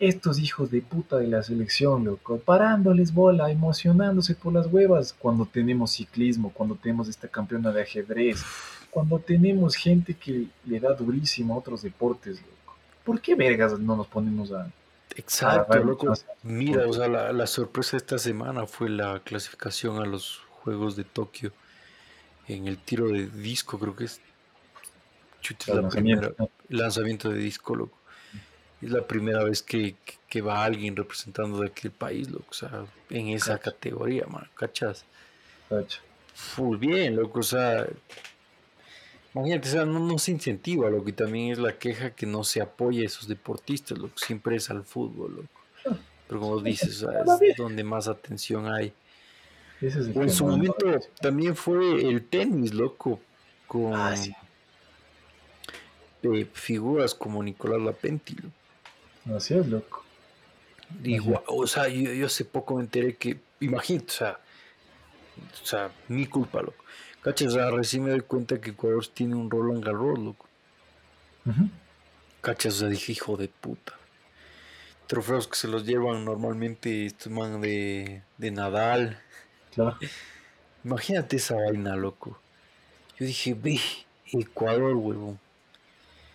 Estos 0.00 0.40
hijos 0.40 0.68
de 0.72 0.82
puta 0.82 1.18
de 1.18 1.28
la 1.28 1.44
selección, 1.44 2.04
loco, 2.04 2.38
parándoles 2.38 3.14
bola, 3.14 3.52
emocionándose 3.52 4.34
por 4.34 4.52
las 4.52 4.66
huevas, 4.66 5.14
cuando 5.16 5.46
tenemos 5.46 5.92
ciclismo, 5.92 6.50
cuando 6.52 6.74
tenemos 6.74 7.08
esta 7.08 7.28
campeona 7.28 7.70
de 7.70 7.82
ajedrez, 7.82 8.42
cuando 8.90 9.20
tenemos 9.20 9.76
gente 9.76 10.14
que 10.14 10.48
le 10.64 10.80
da 10.80 10.92
durísimo 10.92 11.54
a 11.54 11.58
otros 11.58 11.82
deportes, 11.82 12.40
loco. 12.40 12.76
¿Por 13.04 13.20
qué 13.20 13.36
vergas 13.36 13.78
no 13.78 13.94
nos 13.94 14.08
ponemos 14.08 14.50
a, 14.50 14.68
Exacto, 15.16 15.78
loco. 15.78 16.12
Mira, 16.42 16.86
o 16.86 16.92
sea, 16.92 17.08
la, 17.08 17.46
sorpresa 17.46 17.92
de 17.92 17.98
esta 17.98 18.18
semana 18.18 18.66
fue 18.66 18.88
la 18.88 19.20
clasificación 19.20 20.00
a 20.00 20.06
los 20.06 20.40
Juegos 20.62 20.96
de 20.96 21.04
Tokio 21.04 21.52
en 22.48 22.66
el 22.66 22.78
tiro 22.78 23.08
de 23.08 23.26
disco, 23.26 23.78
creo 23.78 23.96
que 23.96 24.04
es. 24.04 24.20
la 25.66 25.88
primera, 25.88 26.32
lanzamiento 26.68 27.30
de 27.30 27.38
disco, 27.38 27.74
loco. 27.74 27.98
Es 28.80 28.90
la 28.90 29.06
primera 29.06 29.44
vez 29.44 29.62
que, 29.62 29.96
va 30.40 30.64
alguien 30.64 30.96
representando 30.96 31.60
de 31.60 31.68
aquel 31.68 31.90
país, 31.90 32.30
loco. 32.30 32.46
O 32.50 32.54
sea, 32.54 32.84
en 33.10 33.28
esa 33.28 33.58
categoría, 33.58 34.26
man, 34.26 34.48
¿cachas? 34.54 35.04
Full 36.34 36.78
bien, 36.78 37.16
loco. 37.16 37.40
O 37.40 37.44
sea, 37.44 37.86
Imagínate, 39.34 39.68
o 39.68 39.72
sea, 39.72 39.84
no, 39.86 40.18
se 40.18 40.30
incentiva, 40.30 40.90
lo 40.90 41.02
que 41.04 41.12
también 41.12 41.52
es 41.52 41.58
la 41.58 41.78
queja 41.78 42.10
que 42.10 42.26
no 42.26 42.44
se 42.44 42.60
apoya 42.60 43.02
a 43.02 43.06
esos 43.06 43.28
deportistas, 43.28 43.96
lo 43.98 44.08
que 44.08 44.18
siempre 44.18 44.56
es 44.56 44.68
al 44.68 44.84
fútbol, 44.84 45.36
loco. 45.36 45.98
Pero 46.28 46.40
como 46.40 46.60
dices, 46.60 47.04
es 47.40 47.56
donde 47.56 47.82
más 47.82 48.08
atención 48.08 48.72
hay. 48.72 48.92
en 49.80 50.30
su 50.30 50.46
momento 50.46 51.00
también 51.20 51.56
fue 51.56 52.08
el 52.08 52.26
tenis, 52.26 52.74
loco, 52.74 53.20
con 53.66 53.94
ah, 53.94 54.14
eh, 56.22 56.46
figuras 56.52 57.14
como 57.14 57.42
Nicolás 57.42 57.80
Lapenti. 57.80 58.34
Loco. 58.34 59.36
Así 59.36 59.54
es, 59.54 59.66
loco. 59.66 60.04
Digo, 61.00 61.42
o 61.46 61.66
sea, 61.66 61.88
yo, 61.88 62.26
hace 62.26 62.44
poco 62.44 62.76
me 62.76 62.82
enteré 62.82 63.16
que, 63.16 63.38
imagínate, 63.60 64.08
o 64.08 64.14
sea, 64.14 64.40
o 65.62 65.66
sea, 65.66 65.90
mi 66.08 66.26
culpa, 66.26 66.60
loco 66.60 66.82
Cachas, 67.22 67.54
recién 67.54 68.04
me 68.04 68.10
doy 68.10 68.20
cuenta 68.20 68.60
que 68.60 68.70
Ecuador 68.70 69.06
tiene 69.06 69.34
un 69.36 69.50
Roland 69.50 69.84
Garros, 69.84 70.18
loco. 70.18 70.46
Cachas, 72.40 72.74
o 72.74 72.78
sea, 72.80 72.88
dije, 72.88 73.12
hijo 73.12 73.36
de 73.36 73.48
puta. 73.48 73.92
Trofeos 75.06 75.46
que 75.46 75.56
se 75.56 75.68
los 75.68 75.84
llevan 75.84 76.24
normalmente 76.24 77.06
estos 77.06 77.30
man 77.30 77.60
de, 77.60 78.22
de 78.38 78.50
Nadal. 78.50 79.20
Claro. 79.74 79.96
Imagínate 80.84 81.36
esa 81.36 81.54
vaina, 81.54 81.94
loco. 81.96 82.40
Yo 83.18 83.26
dije, 83.26 83.54
ve, 83.54 83.78
Ecuador, 84.32 84.94
huevón. 84.94 85.38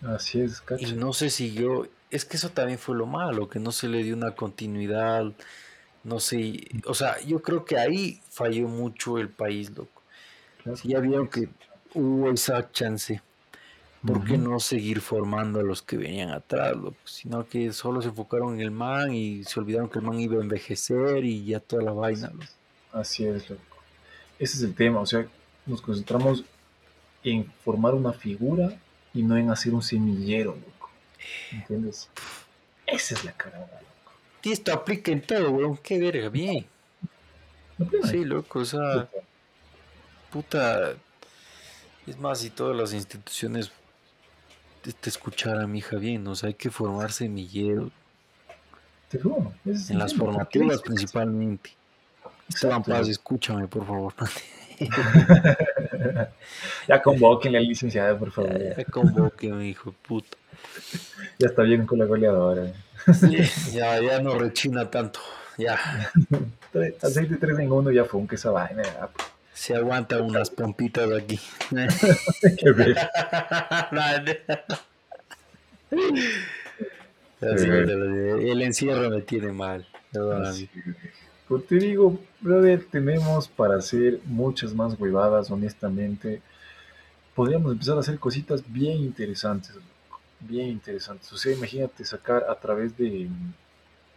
Así 0.03 0.39
es, 0.41 0.59
Y 0.59 0.65
cacha. 0.65 0.91
no 0.93 1.11
se 1.11 1.29
siguió. 1.29 1.89
Es 2.11 2.23
que 2.23 2.37
eso 2.37 2.49
también 2.49 2.79
fue 2.79 2.95
lo 2.95 3.05
malo, 3.07 3.49
que 3.49 3.59
no 3.59 3.71
se 3.71 3.89
le 3.89 4.03
dio 4.03 4.15
una 4.15 4.31
continuidad. 4.35 5.33
No 6.03 6.19
sé. 6.21 6.67
O 6.85 6.93
sea, 6.93 7.19
yo 7.21 7.41
creo 7.41 7.65
que 7.65 7.77
ahí 7.77 8.21
falló 8.29 8.67
mucho 8.69 9.17
el 9.17 9.29
país, 9.29 9.71
loco. 9.71 9.96
Si 10.75 10.89
ya 10.89 10.99
vieron 10.99 11.27
que 11.27 11.49
hubo 11.93 12.29
esa 12.31 12.71
chance, 12.71 13.21
¿por 14.05 14.23
qué 14.25 14.37
no 14.37 14.59
seguir 14.59 15.01
formando 15.01 15.59
a 15.59 15.63
los 15.63 15.81
que 15.81 15.97
venían 15.97 16.31
atrás, 16.31 16.75
loco? 16.75 16.97
Sino 17.05 17.47
que 17.47 17.71
solo 17.73 18.01
se 18.01 18.09
enfocaron 18.09 18.55
en 18.55 18.61
el 18.61 18.71
man 18.71 19.13
y 19.13 19.43
se 19.43 19.59
olvidaron 19.59 19.89
que 19.89 19.99
el 19.99 20.05
man 20.05 20.19
iba 20.19 20.37
a 20.37 20.41
envejecer 20.41 21.23
y 21.25 21.45
ya 21.45 21.59
toda 21.59 21.83
la 21.83 21.93
vaina, 21.93 22.29
loco. 22.29 22.45
Así 22.91 23.25
es, 23.25 23.49
loco. 23.49 23.61
Ese 24.39 24.57
es 24.57 24.63
el 24.63 24.75
tema, 24.75 24.99
o 24.99 25.05
sea, 25.05 25.27
nos 25.65 25.81
concentramos 25.81 26.43
en 27.23 27.51
formar 27.63 27.95
una 27.95 28.13
figura 28.13 28.77
y 29.13 29.23
no 29.23 29.37
en 29.37 29.49
hacer 29.49 29.73
un 29.73 29.81
semillero, 29.81 30.51
loco. 30.51 30.89
¿Entiendes? 31.51 32.09
Esa 32.85 33.15
es 33.15 33.25
la 33.25 33.31
carada, 33.33 33.65
loco. 33.65 34.13
Y 34.43 34.51
esto 34.51 34.71
aplica 34.73 35.11
en 35.11 35.21
todo, 35.21 35.51
weón. 35.51 35.77
Qué 35.77 35.99
verga, 35.99 36.29
bien. 36.29 36.65
No. 37.77 37.89
Sí, 38.07 38.23
loco, 38.23 38.59
o 38.59 38.65
sea, 38.65 39.09
puta. 40.31 40.93
Es 42.05 42.17
más, 42.17 42.39
si 42.39 42.49
todas 42.49 42.75
las 42.75 42.93
instituciones 42.93 43.71
te, 44.81 44.93
te 44.93 45.09
escucharan, 45.09 45.71
mija, 45.71 45.97
bien, 45.97 46.25
o 46.27 46.35
sea, 46.35 46.47
hay 46.47 46.53
que 46.53 46.69
formar 46.69 47.11
semilleros 47.11 47.91
Te 49.09 49.19
juro, 49.19 49.53
es 49.65 49.89
en 49.89 49.99
las 49.99 50.13
formativas 50.13 50.81
principalmente. 50.81 51.71
Esteban. 52.47 52.83
Paz, 52.83 53.09
escúchame, 53.09 53.67
por 53.67 53.85
favor. 53.85 54.13
Ya 56.87 57.01
convoquenle 57.01 57.57
a 57.57 57.61
la 57.61 57.67
licenciada, 57.67 58.17
por 58.17 58.31
favor. 58.31 58.57
Ya 58.77 58.85
convoque, 58.85 59.47
hijo 59.47 59.89
de 59.89 59.97
puta. 60.07 60.37
Ya 61.39 61.47
está 61.47 61.63
bien 61.63 61.85
con 61.85 61.99
la 61.99 62.05
goleadora. 62.05 62.71
Ya, 63.71 63.99
ya 63.99 64.21
no 64.21 64.37
rechina 64.37 64.89
tanto. 64.89 65.19
Ya, 65.57 65.79
Aceite 67.01 67.37
3 67.37 67.59
en 67.59 67.71
1 67.71 67.91
ya 67.91 68.05
fue 68.05 68.19
un 68.19 68.27
que 68.27 68.35
esa 68.35 68.51
vaina. 68.51 68.83
Pues. 69.57 69.65
se 69.65 69.75
aguanta 69.75 70.21
unas 70.21 70.49
pompitas 70.49 71.11
aquí. 71.11 71.39
El 77.41 78.61
encierro 78.61 79.09
me 79.09 79.21
tiene 79.21 79.51
mal. 79.51 79.85
Como 81.47 81.61
te 81.61 81.75
digo, 81.75 82.19
brother, 82.41 82.85
tenemos 82.91 83.47
para 83.47 83.77
hacer 83.77 84.19
muchas 84.25 84.73
más 84.73 84.99
huevadas, 84.99 85.49
honestamente. 85.49 86.41
Podríamos 87.35 87.71
empezar 87.71 87.97
a 87.97 88.01
hacer 88.01 88.19
cositas 88.19 88.63
bien 88.67 88.97
interesantes, 88.97 89.71
bien 90.39 90.69
interesantes. 90.69 91.31
O 91.31 91.37
sea, 91.37 91.53
imagínate 91.53 92.03
sacar 92.03 92.45
a 92.49 92.55
través 92.55 92.97
de, 92.97 93.29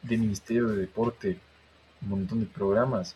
de 0.03 0.17
Ministerio 0.17 0.69
de 0.69 0.77
Deporte 0.77 1.39
un 2.03 2.09
montón 2.09 2.41
de 2.41 2.47
programas. 2.47 3.15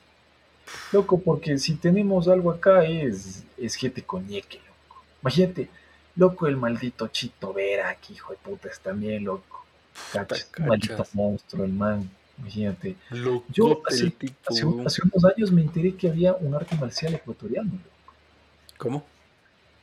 Loco, 0.92 1.20
porque 1.20 1.58
si 1.58 1.76
tenemos 1.76 2.28
algo 2.28 2.50
acá 2.50 2.84
es, 2.84 3.44
es 3.56 3.74
gente 3.74 4.02
coñeque, 4.02 4.58
loco. 4.58 5.02
Imagínate, 5.22 5.68
loco, 6.16 6.46
el 6.46 6.56
maldito 6.56 7.08
Chito 7.08 7.52
Vera, 7.52 7.94
que 7.96 8.14
hijo 8.14 8.32
de 8.32 8.38
puta 8.38 8.68
es 8.68 8.80
también, 8.80 9.24
loco. 9.24 9.64
Cachas, 10.12 10.50
maldito 10.58 11.06
monstruo, 11.12 11.64
el 11.64 11.72
man. 11.72 12.10
Imagínate. 12.38 12.96
Locote 13.10 13.52
Yo 13.52 13.82
hace, 13.86 14.12
hace, 14.46 14.64
hace 14.84 15.02
unos 15.02 15.24
años 15.24 15.52
me 15.52 15.62
enteré 15.62 15.94
que 15.94 16.08
había 16.08 16.34
un 16.34 16.54
arte 16.54 16.76
marcial 16.76 17.14
ecuatoriano. 17.14 17.70
loco. 17.70 17.94
¿Cómo? 18.76 19.06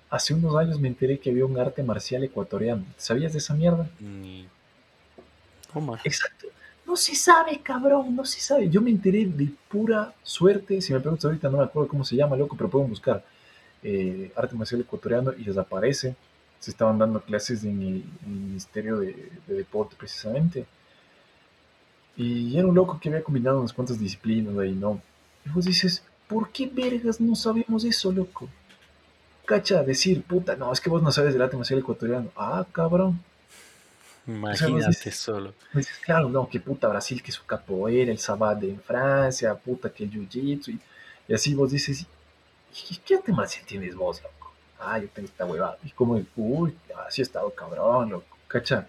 Hace 0.10 0.34
unos 0.34 0.56
años 0.58 0.80
me 0.80 0.89
enteré 0.89 1.20
que 1.20 1.30
había 1.30 1.46
un 1.46 1.58
arte 1.58 1.84
marcial 1.84 2.24
ecuatoriano. 2.24 2.86
¿Sabías 2.98 3.32
de 3.32 3.39
esa 3.39 3.54
mierda? 3.54 3.89
Ni... 4.00 4.46
¿Cómo? 5.72 5.96
Exacto. 6.04 6.48
No 6.91 6.97
se 6.97 7.15
sabe, 7.15 7.62
cabrón, 7.62 8.13
no 8.17 8.25
se 8.25 8.41
sabe. 8.41 8.69
Yo 8.69 8.82
me 8.82 8.89
enteré 8.89 9.25
de 9.25 9.49
pura 9.69 10.13
suerte. 10.23 10.82
Si 10.82 10.91
me 10.91 10.99
preguntas 10.99 11.23
ahorita, 11.23 11.49
no 11.49 11.60
me 11.60 11.63
acuerdo 11.63 11.88
cómo 11.88 12.04
se 12.04 12.17
llama, 12.17 12.36
loco, 12.36 12.58
pero 12.58 12.69
pueden 12.69 12.89
buscar 12.89 13.23
eh, 13.82 14.30
arte 14.36 14.58
marcial 14.58 14.82
ecuatoriano 14.82 15.32
y 15.32 15.45
les 15.45 15.58
aparece. 15.58 16.17
Se 16.60 16.69
estaban 16.69 16.97
dando 16.97 17.21
clases 17.21 17.63
en 17.63 17.82
el, 17.82 18.04
Ministerio 18.27 18.99
de, 18.99 19.32
de 19.47 19.54
Deporte, 19.54 19.95
precisamente. 19.97 20.65
Y 22.17 22.58
era 22.58 22.67
un 22.67 22.75
loco 22.75 22.99
que 22.99 23.08
había 23.08 23.23
combinado 23.23 23.62
unas 23.62 23.71
cuantas 23.71 23.97
disciplinas 23.97 24.58
ahí, 24.58 24.73
¿no? 24.73 25.01
Y 25.45 25.49
vos 25.49 25.63
dices, 25.63 26.04
¿por 26.27 26.49
qué 26.49 26.67
vergas 26.67 27.21
no 27.21 27.38
sabemos 27.38 27.86
eso, 27.86 28.12
loco? 28.12 28.49
Cacha, 29.45 29.82
decir, 29.82 30.23
puta, 30.23 30.58
no, 30.58 30.73
es 30.73 30.82
que 30.82 30.89
vos 30.89 31.01
no 31.01 31.13
sabes 31.13 31.32
del 31.32 31.41
arte 31.41 31.56
marcial 31.56 31.80
ecuatoriano. 31.80 32.32
Ah, 32.36 32.65
cabrón. 32.69 33.17
Imagínate 34.27 34.88
dices- 34.88 35.15
solo. 35.15 35.53
Dices, 35.73 35.97
claro, 35.99 36.29
no, 36.29 36.47
que 36.47 36.60
puta 36.60 36.88
Brasil, 36.88 37.21
que 37.23 37.31
su 37.31 37.43
capoeira, 37.45 38.12
el 38.12 38.19
sabate 38.19 38.69
en 38.69 38.79
Francia, 38.79 39.55
puta 39.55 39.91
que 39.91 40.03
el 40.03 40.12
jiu-jitsu. 40.12 40.69
Y, 40.69 40.79
y 41.27 41.34
así 41.34 41.53
vos 41.55 41.71
dices, 41.71 42.05
¿y 42.89 42.95
qué 42.97 43.15
arte 43.15 43.31
marcial 43.31 43.65
tienes 43.65 43.95
vos, 43.95 44.21
loco? 44.21 44.53
Ah, 44.79 44.99
yo 44.99 45.07
tengo 45.10 45.27
esta 45.27 45.45
huevada. 45.45 45.77
Y 45.84 45.91
como, 45.91 46.21
uy, 46.36 46.75
así 47.07 47.21
he 47.21 47.23
estado 47.23 47.49
cabrón, 47.51 48.10
loco. 48.12 48.38
Cacha. 48.47 48.86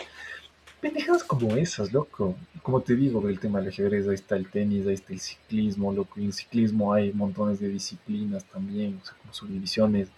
Pendejadas 0.80 1.22
como 1.22 1.54
esas, 1.56 1.92
loco. 1.92 2.34
Como 2.62 2.80
te 2.80 2.96
digo, 2.96 3.26
el 3.28 3.38
tema 3.38 3.60
del 3.60 3.68
ajedrez, 3.68 4.08
ahí 4.08 4.14
está 4.14 4.36
el 4.36 4.50
tenis, 4.50 4.86
ahí 4.86 4.94
está 4.94 5.12
el 5.12 5.20
ciclismo, 5.20 5.92
loco. 5.92 6.18
Y 6.18 6.24
en 6.24 6.32
ciclismo 6.32 6.92
hay 6.92 7.12
montones 7.12 7.60
de 7.60 7.68
disciplinas 7.68 8.44
también, 8.46 8.98
o 9.00 9.04
sea, 9.06 9.14
como 9.20 9.32
subdivisiones. 9.32 10.08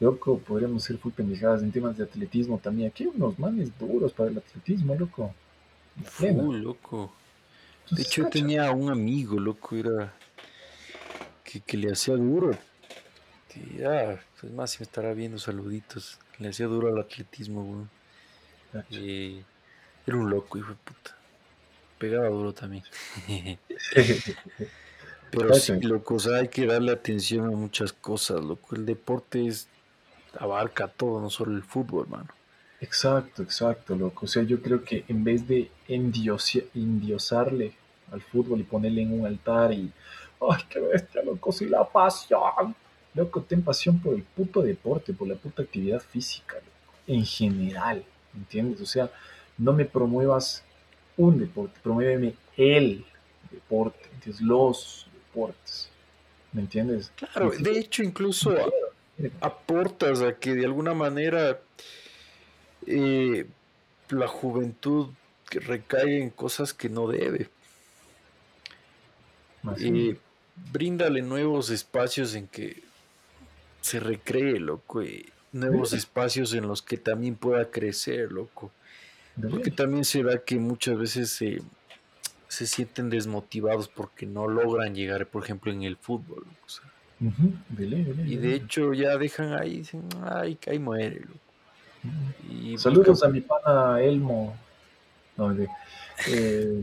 Loco, 0.00 0.38
podríamos 0.38 0.82
ser 0.82 0.98
full 0.98 1.12
pendejadas 1.12 1.62
en 1.62 1.72
temas 1.72 1.96
de 1.96 2.04
atletismo 2.04 2.58
también. 2.58 2.88
Aquí 2.90 3.04
hay 3.04 3.10
unos 3.14 3.38
manes 3.38 3.70
duros 3.78 4.12
para 4.12 4.30
el 4.30 4.38
atletismo, 4.38 4.94
loco. 4.94 5.34
Full, 6.04 6.56
loco. 6.56 7.12
De 7.90 8.02
hecho, 8.02 8.22
yo 8.22 8.28
tenía 8.28 8.70
un 8.72 8.90
amigo, 8.90 9.38
loco, 9.38 9.76
era 9.76 10.12
que, 11.44 11.60
que 11.60 11.76
le 11.76 11.92
hacía 11.92 12.14
duro. 12.16 12.56
Ya, 13.78 14.12
es 14.12 14.50
más, 14.52 14.72
si 14.72 14.80
me 14.80 14.84
estará 14.84 15.14
viendo, 15.14 15.38
saluditos. 15.38 16.18
Le 16.38 16.48
hacía 16.48 16.66
duro 16.66 16.88
al 16.88 16.98
atletismo, 16.98 17.62
weón. 17.62 17.90
Era 20.06 20.16
un 20.16 20.28
loco, 20.28 20.58
hijo 20.58 20.70
de 20.70 20.74
puta. 20.76 21.16
Pegaba 21.98 22.28
duro 22.28 22.52
también. 22.52 22.84
Pero 25.30 25.54
sí, 25.54 25.80
loco, 25.80 26.16
o 26.16 26.18
sea, 26.18 26.38
hay 26.38 26.48
que 26.48 26.66
darle 26.66 26.92
atención 26.92 27.46
a 27.46 27.50
muchas 27.56 27.92
cosas, 27.92 28.42
loco. 28.42 28.74
El 28.76 28.86
deporte 28.86 29.46
es, 29.46 29.68
abarca 30.38 30.88
todo, 30.88 31.20
no 31.20 31.30
solo 31.30 31.56
el 31.56 31.62
fútbol, 31.62 32.08
mano. 32.08 32.28
Exacto, 32.80 33.42
exacto, 33.42 33.94
loco. 33.96 34.26
O 34.26 34.28
sea, 34.28 34.42
yo 34.42 34.60
creo 34.60 34.84
que 34.84 35.04
en 35.08 35.24
vez 35.24 35.46
de 35.48 35.70
endiosarle 35.88 37.72
al 38.12 38.20
fútbol 38.20 38.60
y 38.60 38.64
ponerle 38.64 39.02
en 39.02 39.20
un 39.20 39.26
altar 39.26 39.72
y, 39.72 39.90
ay, 40.40 40.62
qué 40.68 40.80
bestia, 40.80 41.22
loco, 41.22 41.50
sí, 41.52 41.66
la 41.66 41.84
pasión. 41.84 42.74
Loco, 43.14 43.42
ten 43.42 43.62
pasión 43.62 44.00
por 44.00 44.14
el 44.14 44.22
puto 44.22 44.60
deporte, 44.60 45.12
por 45.12 45.28
la 45.28 45.36
puta 45.36 45.62
actividad 45.62 46.00
física, 46.00 46.56
loco. 46.56 46.98
En 47.06 47.24
general, 47.24 48.04
¿entiendes? 48.34 48.80
O 48.80 48.86
sea, 48.86 49.10
no 49.56 49.72
me 49.72 49.84
promuevas 49.84 50.62
un 51.16 51.38
deporte, 51.38 51.78
promuéveme 51.82 52.34
el 52.56 53.04
deporte, 53.50 54.08
¿entiendes? 54.12 54.42
Los 54.42 55.06
deportes, 55.12 55.88
¿me 56.52 56.62
entiendes? 56.62 57.12
Claro, 57.16 57.50
de 57.50 57.78
hecho, 57.78 58.02
incluso 58.02 58.54
aportas 59.40 60.20
a 60.22 60.36
que 60.36 60.54
de 60.54 60.64
alguna 60.64 60.94
manera 60.94 61.60
eh, 62.86 63.46
la 64.08 64.28
juventud 64.28 65.08
recaiga 65.50 66.22
en 66.22 66.30
cosas 66.30 66.74
que 66.74 66.88
no 66.88 67.06
debe. 67.08 67.48
Eh, 69.78 70.18
bríndale 70.72 71.22
nuevos 71.22 71.70
espacios 71.70 72.34
en 72.34 72.48
que 72.48 72.82
se 73.80 74.00
recree, 74.00 74.58
loco. 74.58 75.02
y 75.02 75.26
nuevos 75.52 75.92
espacios 75.92 76.52
en 76.52 76.66
los 76.66 76.82
que 76.82 76.96
también 76.96 77.36
pueda 77.36 77.70
crecer, 77.70 78.32
loco. 78.32 78.72
Porque 79.50 79.70
también 79.70 80.04
se 80.04 80.22
da 80.22 80.38
que 80.38 80.56
muchas 80.56 80.98
veces 80.98 81.30
se, 81.30 81.60
se 82.48 82.66
sienten 82.66 83.10
desmotivados 83.10 83.88
porque 83.88 84.26
no 84.26 84.46
logran 84.46 84.94
llegar, 84.94 85.26
por 85.26 85.44
ejemplo, 85.44 85.72
en 85.72 85.82
el 85.82 85.96
fútbol. 85.96 86.44
o 86.64 86.68
sea, 86.68 86.84
Y 87.20 88.36
de 88.36 88.54
hecho 88.54 88.92
ya 88.92 89.16
dejan 89.16 89.52
ahí, 89.54 89.78
dicen, 89.78 90.02
ay, 90.22 90.58
ahí 90.66 90.78
muere. 90.78 91.20
loco". 91.20 91.38
Ujú. 92.04 92.54
Y 92.54 92.78
Saludos 92.78 93.08
buscan- 93.22 93.28
a 93.30 93.32
mi 93.32 93.40
pana 93.40 94.00
Elmo. 94.02 94.56
No, 95.36 95.52
de, 95.54 95.68
eh, 96.28 96.80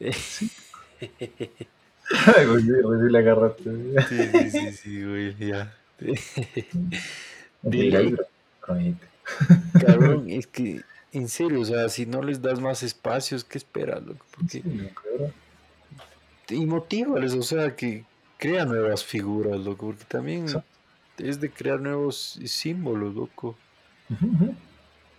güey, 2.46 2.62
sí, 2.62 2.72
güey, 2.82 3.00
sí 3.00 3.12
le 3.12 3.18
agarraste. 3.18 3.70
Sí, 4.08 4.16
sí, 4.18 4.50
sí, 4.50 4.72
sí, 4.72 5.04
güey, 5.04 5.36
ya. 5.36 5.74
No. 7.62 7.70
Conejito. 8.60 9.04
Cabrón, 9.84 10.30
es 10.30 10.46
que, 10.46 10.80
en 11.12 11.28
serio, 11.28 11.60
o 11.60 11.64
sea, 11.64 11.88
si 11.88 12.06
no 12.06 12.22
les 12.22 12.40
das 12.40 12.60
más 12.60 12.82
espacios, 12.84 13.42
¿qué 13.44 13.58
esperas, 13.58 14.02
loco? 14.04 14.24
Porque 14.30 14.48
Sí, 14.48 14.62
loco, 14.64 15.02
bro. 15.18 16.56
y 16.56 16.64
motívales, 16.66 17.34
o 17.34 17.42
sea, 17.42 17.74
que 17.74 18.04
crea 18.38 18.64
nuevas 18.64 19.04
figuras, 19.04 19.60
loco, 19.60 19.86
porque 19.88 20.04
también 20.04 20.44
Exacto. 20.44 20.68
es 21.18 21.40
de 21.40 21.50
crear 21.50 21.80
nuevos 21.80 22.38
símbolos, 22.46 23.14
loco. 23.14 23.56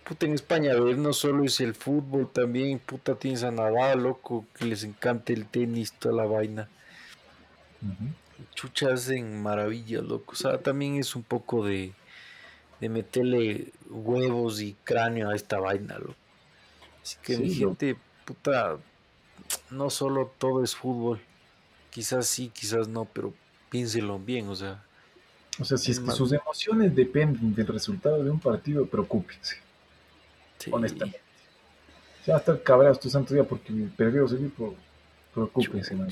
Puta, 0.04 0.26
en 0.26 0.32
España, 0.32 0.72
a 0.72 0.80
ver, 0.80 0.98
no 0.98 1.12
solo 1.12 1.44
es 1.44 1.60
el 1.60 1.74
fútbol, 1.74 2.28
también, 2.32 2.80
puta, 2.80 3.14
tienes 3.14 3.44
a 3.44 3.52
Nadal, 3.52 4.02
loco, 4.02 4.44
que 4.54 4.64
les 4.64 4.82
encanta 4.82 5.32
el 5.32 5.46
tenis, 5.46 5.92
toda 5.92 6.16
la 6.16 6.24
vaina. 6.24 6.68
Ujú. 7.82 8.10
Chuchas 8.54 8.92
hacen 8.92 9.40
maravillas, 9.42 10.02
loco. 10.02 10.32
O 10.32 10.36
sea, 10.36 10.58
también 10.58 10.96
es 10.96 11.14
un 11.14 11.22
poco 11.22 11.64
de, 11.64 11.92
de 12.80 12.88
meterle 12.88 13.72
huevos 13.88 14.60
y 14.60 14.74
cráneo 14.82 15.30
a 15.30 15.36
esta 15.36 15.60
vaina, 15.60 15.98
loco. 15.98 16.16
Así 17.02 17.16
que 17.22 17.36
Sí, 17.36 17.42
mi 17.42 17.54
gente, 17.54 17.96
puta, 18.24 18.78
no 19.70 19.90
solo 19.90 20.32
todo 20.38 20.64
es 20.64 20.74
fútbol. 20.74 21.20
Quizás 21.90 22.26
sí, 22.26 22.50
quizás 22.52 22.88
no, 22.88 23.04
pero 23.04 23.34
piénsenlo 23.68 24.18
bien, 24.18 24.48
o 24.48 24.56
sea. 24.56 24.82
O 25.58 25.64
sea, 25.64 25.76
si 25.76 25.90
es 25.90 25.98
Es 25.98 26.04
que 26.04 26.12
sus 26.12 26.32
emociones 26.32 26.94
dependen 26.94 27.54
del 27.54 27.66
resultado 27.66 28.22
de 28.22 28.30
un 28.30 28.40
partido, 28.40 28.86
preocúpense, 28.86 29.56
sí. 30.58 30.70
honestamente. 30.72 31.20
Si 32.24 32.30
van 32.30 32.36
a 32.36 32.40
estar 32.40 32.62
cabreados 32.62 33.00
tu 33.00 33.10
santo 33.10 33.34
día 33.34 33.44
porque 33.44 33.72
perdió 33.96 34.26
su 34.28 34.36
equipo, 34.36 34.74
preocúpense, 35.34 35.94
man. 35.94 36.08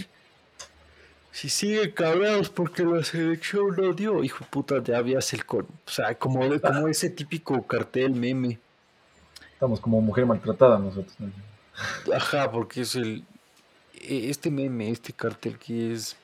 Si 1.31 1.49
sigue 1.49 1.95
cabreados 1.95 2.49
porque 2.49 2.85
la 2.85 3.05
selección 3.05 3.76
no 3.76 3.93
dio, 3.93 4.24
hijo 4.24 4.45
de 4.45 4.51
puta, 4.51 4.83
ya 4.83 4.99
habías 4.99 5.33
el 5.35 5.45
con. 5.45 5.66
O 5.66 5.91
sea, 5.91 6.14
como, 6.16 6.41
como 6.61 6.89
ese 6.89 7.11
típico 7.11 7.64
cartel 7.66 8.12
meme. 8.12 8.59
Estamos 9.53 9.81
como 9.81 10.01
mujer 10.01 10.26
maltratada 10.26 10.79
nosotros. 10.79 11.14
¿no? 11.20 11.31
Ajá, 12.14 12.51
porque 12.51 12.81
es 12.81 12.95
el. 12.97 13.24
E- 14.03 14.30
Este 14.30 14.51
meme, 14.51 14.90
este 14.90 15.12
cartel 15.12 15.59
que 15.59 15.92
es. 15.92 16.16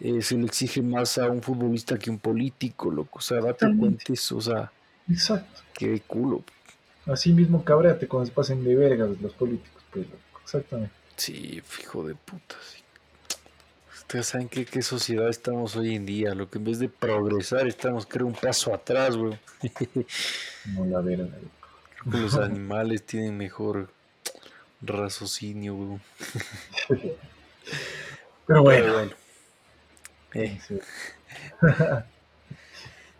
eh, 0.00 0.22
se 0.22 0.34
le 0.36 0.46
exige 0.46 0.80
más 0.82 1.18
a 1.18 1.28
un 1.28 1.42
futbolista 1.42 1.98
que 1.98 2.08
a 2.10 2.12
un 2.12 2.18
político, 2.18 2.90
loco. 2.90 3.18
O 3.18 3.22
sea, 3.22 3.40
date 3.40 3.66
cuenta 3.78 4.04
eso, 4.12 4.38
o 4.38 4.40
sea, 4.40 4.72
Exacto. 5.10 5.60
qué 5.74 6.00
culo. 6.06 6.42
Así 7.06 7.32
mismo 7.32 7.64
cabreate 7.64 8.06
cuando 8.08 8.26
se 8.26 8.32
pasen 8.32 8.64
de 8.64 8.74
vergas 8.76 9.10
los 9.20 9.32
políticos, 9.34 9.82
pues, 9.92 10.06
loco. 10.06 10.40
Exactamente. 10.42 10.94
Sí, 11.16 11.60
hijo 11.82 12.06
de 12.06 12.14
puta. 12.14 12.54
sí. 12.72 12.82
Ustedes 13.94 14.26
saben 14.26 14.48
qué, 14.48 14.64
qué 14.64 14.82
sociedad 14.82 15.28
estamos 15.28 15.76
hoy 15.76 15.94
en 15.94 16.04
día, 16.06 16.34
lo 16.34 16.50
que 16.50 16.58
en 16.58 16.64
vez 16.64 16.78
de 16.80 16.88
progresar 16.88 17.68
estamos, 17.68 18.06
creo, 18.06 18.26
un 18.26 18.32
paso 18.34 18.74
atrás, 18.74 19.16
güey. 19.16 19.38
No 20.74 20.84
la 20.86 21.00
verga, 21.00 21.24
loco. 21.24 21.68
Creo 22.00 22.12
que 22.12 22.18
los 22.18 22.34
animales 22.36 23.04
tienen 23.04 23.36
mejor 23.36 23.92
raciocinio, 24.82 25.74
güey. 25.74 26.00
Pero 26.88 27.16
Pero 28.46 28.62
bueno. 28.64 29.12
Eh, 30.34 30.58
sí. 30.66 30.78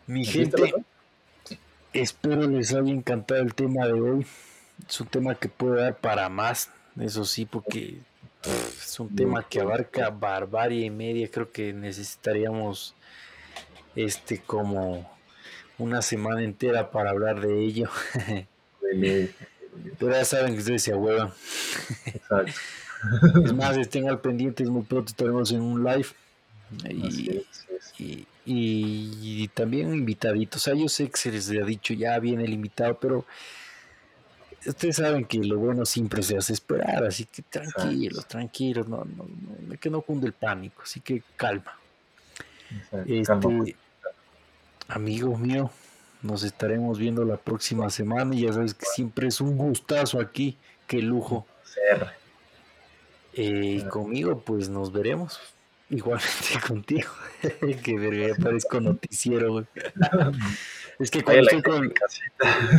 mi 0.06 0.24
gente, 0.24 0.74
espero 1.92 2.46
les 2.48 2.72
haya 2.72 2.90
encantado 2.90 3.40
el 3.40 3.54
tema 3.54 3.86
de 3.86 3.92
hoy. 3.92 4.26
Es 4.88 5.00
un 5.00 5.06
tema 5.08 5.34
que 5.34 5.48
puede 5.48 5.82
dar 5.82 5.96
para 5.98 6.28
más, 6.28 6.70
eso 6.98 7.24
sí, 7.24 7.44
porque 7.44 7.98
pff, 8.42 8.82
es 8.82 9.00
un 9.00 9.14
tema 9.14 9.46
que 9.48 9.60
abarca 9.60 10.10
barbarie 10.10 10.86
y 10.86 10.90
media. 10.90 11.30
Creo 11.30 11.50
que 11.52 11.72
necesitaríamos 11.72 12.94
este 13.94 14.38
como 14.38 15.10
una 15.78 16.02
semana 16.02 16.42
entera 16.42 16.90
para 16.90 17.10
hablar 17.10 17.40
de 17.40 17.60
ello. 17.60 17.88
Pero 19.98 20.12
ya 20.12 20.24
saben 20.24 20.54
que 20.54 20.60
ustedes 20.60 20.82
se 20.82 20.92
ahuevan. 20.92 21.32
Exacto. 22.06 22.52
Es 23.44 23.52
más, 23.54 23.76
estén 23.76 24.08
al 24.08 24.20
pendiente, 24.20 24.64
muy 24.64 24.82
pronto 24.82 25.10
estaremos 25.10 25.50
en 25.52 25.62
un 25.62 25.82
live. 25.82 26.06
Y, 26.88 27.30
es, 27.30 27.66
así 27.80 28.26
es. 28.26 28.26
y, 28.46 29.16
y 29.44 29.48
también 29.48 29.92
invitaditos. 29.94 30.62
O 30.62 30.64
sea, 30.64 30.74
yo 30.74 30.88
sé 30.88 31.08
que 31.08 31.16
se 31.16 31.32
les 31.32 31.50
ha 31.50 31.64
dicho 31.64 31.94
ya 31.94 32.18
viene 32.18 32.44
el 32.44 32.52
invitado, 32.52 32.98
pero 33.00 33.24
ustedes 34.66 34.96
saben 34.96 35.24
que 35.24 35.38
lo 35.38 35.58
bueno 35.58 35.84
siempre 35.86 36.22
se 36.22 36.36
hace 36.36 36.52
esperar, 36.52 37.04
así 37.04 37.24
que 37.24 37.42
tranquilos, 37.42 38.26
tranquilos, 38.26 38.88
no, 38.88 39.04
no, 39.04 39.26
no, 39.60 39.78
que 39.78 39.90
no 39.90 40.02
cunde 40.02 40.26
el 40.26 40.32
pánico, 40.32 40.82
así 40.82 41.00
que 41.00 41.22
calma. 41.36 41.78
Exacto. 43.06 43.50
Este, 43.50 43.76
Calma, 44.00 44.18
amigos 44.88 45.38
míos, 45.38 45.70
nos 46.22 46.42
estaremos 46.42 46.98
viendo 46.98 47.24
la 47.24 47.36
próxima 47.36 47.90
semana 47.90 48.34
y 48.34 48.42
ya 48.42 48.52
sabes 48.52 48.74
que 48.74 48.86
siempre 48.86 49.28
es 49.28 49.40
un 49.40 49.56
gustazo 49.56 50.20
aquí, 50.20 50.58
qué 50.86 51.00
lujo. 51.00 51.46
Cerra. 51.64 52.14
Eh, 53.32 53.78
y 53.78 53.82
conmigo, 53.84 54.40
pues 54.40 54.68
nos 54.68 54.92
veremos. 54.92 55.40
Igualmente 55.88 56.60
contigo. 56.66 57.10
que 57.82 57.98
verga, 57.98 58.28
ya 58.28 58.42
parezco 58.42 58.80
noticiero, 58.80 59.52
güey. 59.52 59.66
Es 60.98 61.10
que 61.10 61.22
cuando 61.22 61.42
estoy 61.42 61.62
con, 61.62 61.92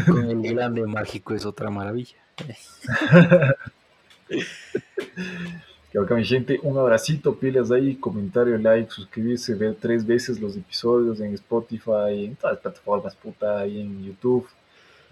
con 0.06 0.30
el 0.30 0.54
grande 0.54 0.86
mágico 0.86 1.34
es 1.34 1.46
otra 1.46 1.70
maravilla. 1.70 2.18
Que 5.92 6.00
acá 6.00 6.16
mi 6.16 6.24
gente, 6.24 6.60
un 6.64 6.78
abracito, 6.78 7.36
pilas 7.36 7.70
ahí, 7.70 7.96
comentario, 7.96 8.58
like, 8.58 8.90
suscribirse, 8.90 9.54
ver 9.56 9.76
tres 9.76 10.06
veces 10.06 10.40
los 10.40 10.56
episodios 10.56 11.20
en 11.20 11.34
Spotify, 11.34 12.26
en 12.26 12.36
todas 12.36 12.56
las 12.56 12.62
plataformas, 12.62 13.16
puta, 13.16 13.60
ahí 13.60 13.82
en 13.82 14.04
YouTube. 14.04 14.48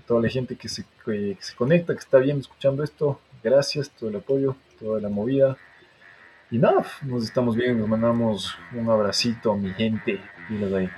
Toda 0.07 0.21
la 0.21 0.29
gente 0.29 0.55
que 0.55 0.69
se, 0.69 0.83
que, 1.03 1.35
que 1.35 1.41
se 1.41 1.53
conecta, 1.55 1.93
que 1.93 1.99
está 1.99 2.17
bien 2.19 2.39
escuchando 2.39 2.83
esto, 2.83 3.19
gracias, 3.43 3.89
todo 3.89 4.09
el 4.09 4.15
apoyo, 4.15 4.55
toda 4.79 5.01
la 5.01 5.09
movida. 5.09 5.57
Y 6.49 6.57
nada, 6.57 6.85
nos 7.03 7.25
estamos 7.25 7.55
viendo, 7.57 7.81
nos 7.81 7.89
mandamos 7.89 8.55
un 8.73 8.89
abracito, 8.89 9.55
mi 9.55 9.71
gente, 9.73 10.19
pilas 10.47 10.73
ahí. 10.73 10.89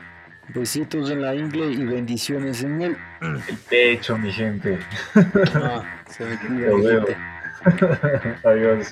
Besitos 0.54 1.10
en 1.10 1.22
la 1.22 1.34
ingle 1.34 1.72
y 1.72 1.86
bendiciones 1.86 2.62
en 2.64 2.82
el. 2.82 2.98
El 3.22 3.58
pecho, 3.70 4.18
mi 4.18 4.32
gente. 4.32 4.80
Ah, 5.56 5.84
se 6.10 6.26
me 6.26 6.38
gente. 6.38 7.18
Adiós. 8.44 8.92